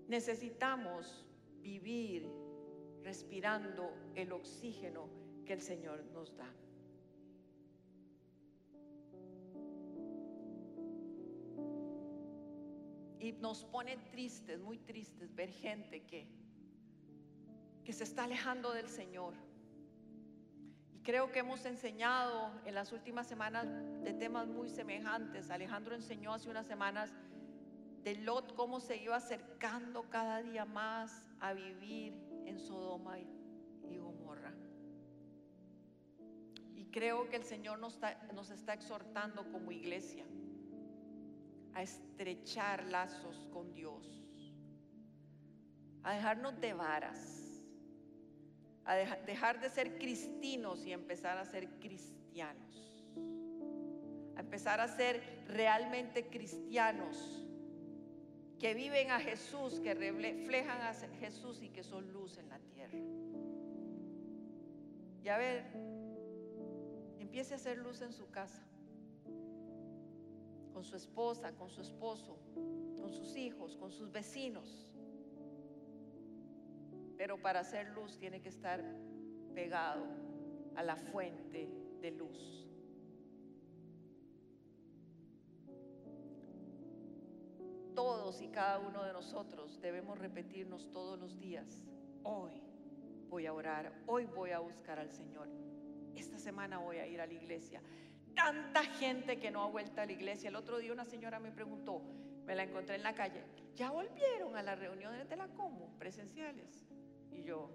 Necesitamos 0.07 1.25
vivir 1.63 2.31
respirando 3.03 3.93
el 4.15 4.33
oxígeno 4.33 5.09
que 5.47 5.55
el 5.55 5.63
Señor 5.63 6.05
nos 6.13 6.37
da. 6.37 6.53
Y 13.19 13.33
nos 13.33 13.65
pone 13.65 13.97
tristes, 14.11 14.61
muy 14.61 14.79
tristes, 14.79 15.35
ver 15.35 15.51
gente 15.51 16.03
que, 16.05 16.29
que 17.85 17.93
se 17.93 18.05
está 18.05 18.25
alejando 18.25 18.73
del 18.73 18.89
Señor. 18.89 19.35
Y 20.93 20.99
creo 21.01 21.33
que 21.33 21.39
hemos 21.39 21.65
enseñado 21.65 22.51
en 22.67 22.75
las 22.75 22.93
últimas 22.93 23.27
semanas 23.27 23.67
de 24.03 24.13
temas 24.13 24.49
muy 24.49 24.69
semejantes. 24.69 25.51
Alejandro 25.51 25.95
enseñó 25.95 26.35
hace 26.35 26.51
unas 26.51 26.67
semanas 26.67 27.15
de 28.05 28.17
Lot 28.17 28.55
cómo 28.55 28.81
se 28.81 28.97
iba 28.97 29.17
acercando 29.17 30.09
cada 30.11 30.43
día 30.43 30.65
más 30.65 31.27
a 31.41 31.55
vivir 31.55 32.15
en 32.45 32.59
Sodoma 32.59 33.19
y 33.19 33.97
Gomorra. 33.99 34.53
Y 36.75 36.85
creo 36.87 37.29
que 37.29 37.37
el 37.37 37.45
Señor 37.45 37.79
nos 37.79 37.95
está, 37.95 38.23
nos 38.35 38.51
está 38.51 38.75
exhortando 38.75 39.51
como 39.51 39.73
iglesia 39.73 40.25
a 41.77 41.83
estrechar 41.83 42.87
lazos 42.87 43.47
con 43.53 43.75
Dios, 43.75 44.03
a 46.03 46.15
dejarnos 46.15 46.59
de 46.59 46.73
varas, 46.73 47.63
a 48.87 48.95
dejar 48.95 49.61
de 49.61 49.69
ser 49.69 49.99
cristinos 49.99 50.87
y 50.87 50.93
empezar 50.93 51.37
a 51.37 51.45
ser 51.45 51.69
cristianos, 51.79 53.05
a 54.37 54.41
empezar 54.41 54.81
a 54.81 54.89
ser 54.89 55.45
realmente 55.49 56.31
cristianos 56.31 57.45
que 58.59 58.73
viven 58.73 59.11
a 59.11 59.21
Jesús, 59.21 59.79
que 59.81 59.93
reflejan 59.93 60.81
a 60.81 60.95
Jesús 61.21 61.61
y 61.61 61.69
que 61.69 61.83
son 61.83 62.11
luz 62.11 62.39
en 62.39 62.49
la 62.49 62.59
tierra. 62.59 62.99
Y 65.23 65.29
a 65.29 65.37
ver, 65.37 65.67
empiece 67.19 67.53
a 67.53 67.57
hacer 67.57 67.77
luz 67.77 68.01
en 68.01 68.15
su 68.15 68.31
casa, 68.31 68.67
con 70.77 70.85
su 70.85 70.95
esposa, 70.95 71.55
con 71.55 71.71
su 71.71 71.81
esposo, 71.81 72.37
con 73.01 73.11
sus 73.11 73.35
hijos, 73.35 73.79
con 73.79 73.91
sus 73.91 74.13
vecinos. 74.13 74.87
Pero 77.17 77.41
para 77.41 77.61
hacer 77.61 77.89
luz 77.95 78.19
tiene 78.19 78.43
que 78.43 78.51
estar 78.51 78.85
pegado 79.55 80.05
a 80.75 80.83
la 80.83 80.97
fuente 80.97 81.71
de 82.03 82.11
luz. 82.11 82.69
Todos 87.95 88.43
y 88.43 88.49
cada 88.49 88.79
uno 88.79 89.03
de 89.03 89.15
nosotros 89.15 89.81
debemos 89.81 90.19
repetirnos 90.19 90.91
todos 90.91 91.19
los 91.19 91.39
días, 91.39 91.87
hoy 92.23 92.53
voy 93.31 93.47
a 93.47 93.55
orar, 93.55 93.95
hoy 94.07 94.27
voy 94.27 94.51
a 94.51 94.59
buscar 94.59 94.99
al 94.99 95.11
Señor, 95.11 95.49
esta 96.15 96.39
semana 96.39 96.77
voy 96.77 96.99
a 96.99 97.07
ir 97.07 97.23
a 97.23 97.27
la 97.27 97.33
iglesia. 97.33 97.81
Tanta 98.37 98.85
gente 98.85 99.39
que 99.39 99.51
no 99.51 99.63
ha 99.63 99.67
vuelto 99.67 100.01
a 100.01 100.07
la 100.07 100.13
iglesia. 100.13 100.51
El 100.51 100.57
otro 100.57 100.79
día 100.79 100.93
una 100.93 101.07
señora 101.07 101.41
me 101.41 101.51
preguntó, 101.51 102.03
me 102.45 102.55
la 102.55 102.63
encontré 102.63 102.95
en 102.95 103.03
la 103.03 103.15
calle, 103.15 103.43
¿ya 103.75 103.91
volvieron 103.91 104.55
a 104.55 104.63
las 104.63 104.79
reuniones 104.79 105.29
de 105.29 105.37
la 105.37 105.49
Como 105.49 105.89
presenciales? 105.99 106.87
Y 107.33 107.43
yo, 107.43 107.71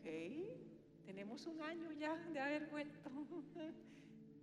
ok, 0.00 1.04
tenemos 1.04 1.46
un 1.46 1.60
año 1.60 1.92
ya 1.92 2.16
de 2.16 2.40
haber 2.40 2.66
vuelto. 2.66 3.10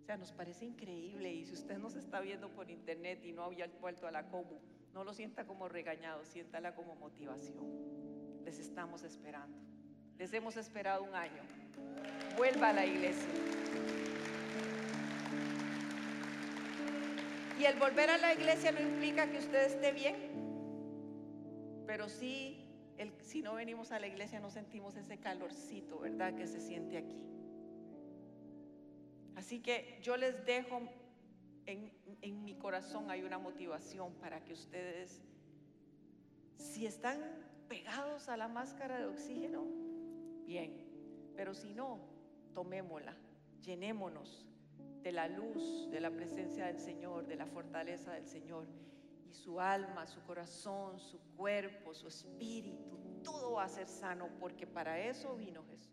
O 0.04 0.06
sea, 0.06 0.18
nos 0.18 0.34
parece 0.34 0.66
increíble 0.66 1.34
y 1.34 1.46
si 1.46 1.54
usted 1.54 1.78
nos 1.78 1.96
está 1.96 2.20
viendo 2.20 2.50
por 2.50 2.70
internet 2.70 3.24
y 3.24 3.32
no 3.32 3.44
había 3.44 3.68
vuelto 3.80 4.06
a 4.06 4.12
la 4.12 4.28
COMU, 4.28 4.60
no 4.94 5.06
lo 5.06 5.14
sienta 5.14 5.46
como 5.46 5.70
regañado, 5.70 6.26
siéntala 6.26 6.76
como 6.76 6.94
motivación. 6.96 8.44
Les 8.44 8.60
estamos 8.60 9.04
esperando. 9.04 9.58
Les 10.18 10.34
hemos 10.34 10.58
esperado 10.58 11.04
un 11.04 11.16
año. 11.16 11.42
Vuelva 12.36 12.72
a 12.72 12.74
la 12.74 12.86
iglesia. 12.86 13.30
Y 17.60 17.66
el 17.66 17.78
volver 17.78 18.10
a 18.10 18.18
la 18.18 18.34
iglesia 18.34 18.72
no 18.72 18.82
implica 18.82 19.30
que 19.30 19.38
usted 19.38 19.66
esté 19.66 19.92
bien, 19.92 20.16
pero 21.86 22.10
sí, 22.10 22.68
si 23.22 23.42
no 23.42 23.56
venimos 23.56 23.92
a 23.92 24.00
la 24.00 24.08
iglesia 24.08 24.40
no 24.40 24.50
sentimos 24.50 24.96
ese 24.96 25.20
calorcito, 25.20 26.00
¿verdad? 26.00 26.34
Que 26.36 26.48
se 26.48 26.60
siente 26.60 26.98
aquí. 26.98 27.24
Así 29.36 29.60
que 29.60 30.00
yo 30.02 30.18
les 30.18 30.46
dejo 30.46 30.82
en, 31.66 32.44
mi 32.44 32.56
corazón 32.56 33.10
hay 33.10 33.24
una 33.24 33.38
motivación 33.38 34.14
para 34.16 34.44
que 34.44 34.54
ustedes, 34.54 35.22
si 36.58 36.86
están 36.86 37.20
pegados 37.68 38.30
a 38.30 38.38
la 38.38 38.48
máscara 38.48 39.00
de 39.00 39.06
oxígeno, 39.06 39.66
bien, 40.46 40.86
pero 41.36 41.54
si 41.54 41.74
no, 41.74 42.00
tomémosla, 42.54 43.16
llenémonos 43.62 44.46
de 45.04 45.12
la 45.12 45.28
luz, 45.28 45.90
de 45.92 46.00
la 46.00 46.10
presencia 46.10 46.66
del 46.68 46.80
Señor, 46.80 47.28
de 47.28 47.36
la 47.36 47.46
fortaleza 47.46 48.14
del 48.14 48.26
Señor. 48.26 48.66
Y 49.30 49.34
su 49.34 49.60
alma, 49.60 50.08
su 50.08 50.22
corazón, 50.24 51.00
su 51.00 51.20
cuerpo, 51.36 51.94
su 51.94 52.08
espíritu, 52.08 52.98
todo 53.24 53.54
va 53.54 53.66
a 53.66 53.70
ser 53.70 53.88
sano 53.88 54.30
porque 54.40 54.66
para 54.66 55.00
eso 55.00 55.36
vino 55.36 55.64
Jesús. 55.66 55.93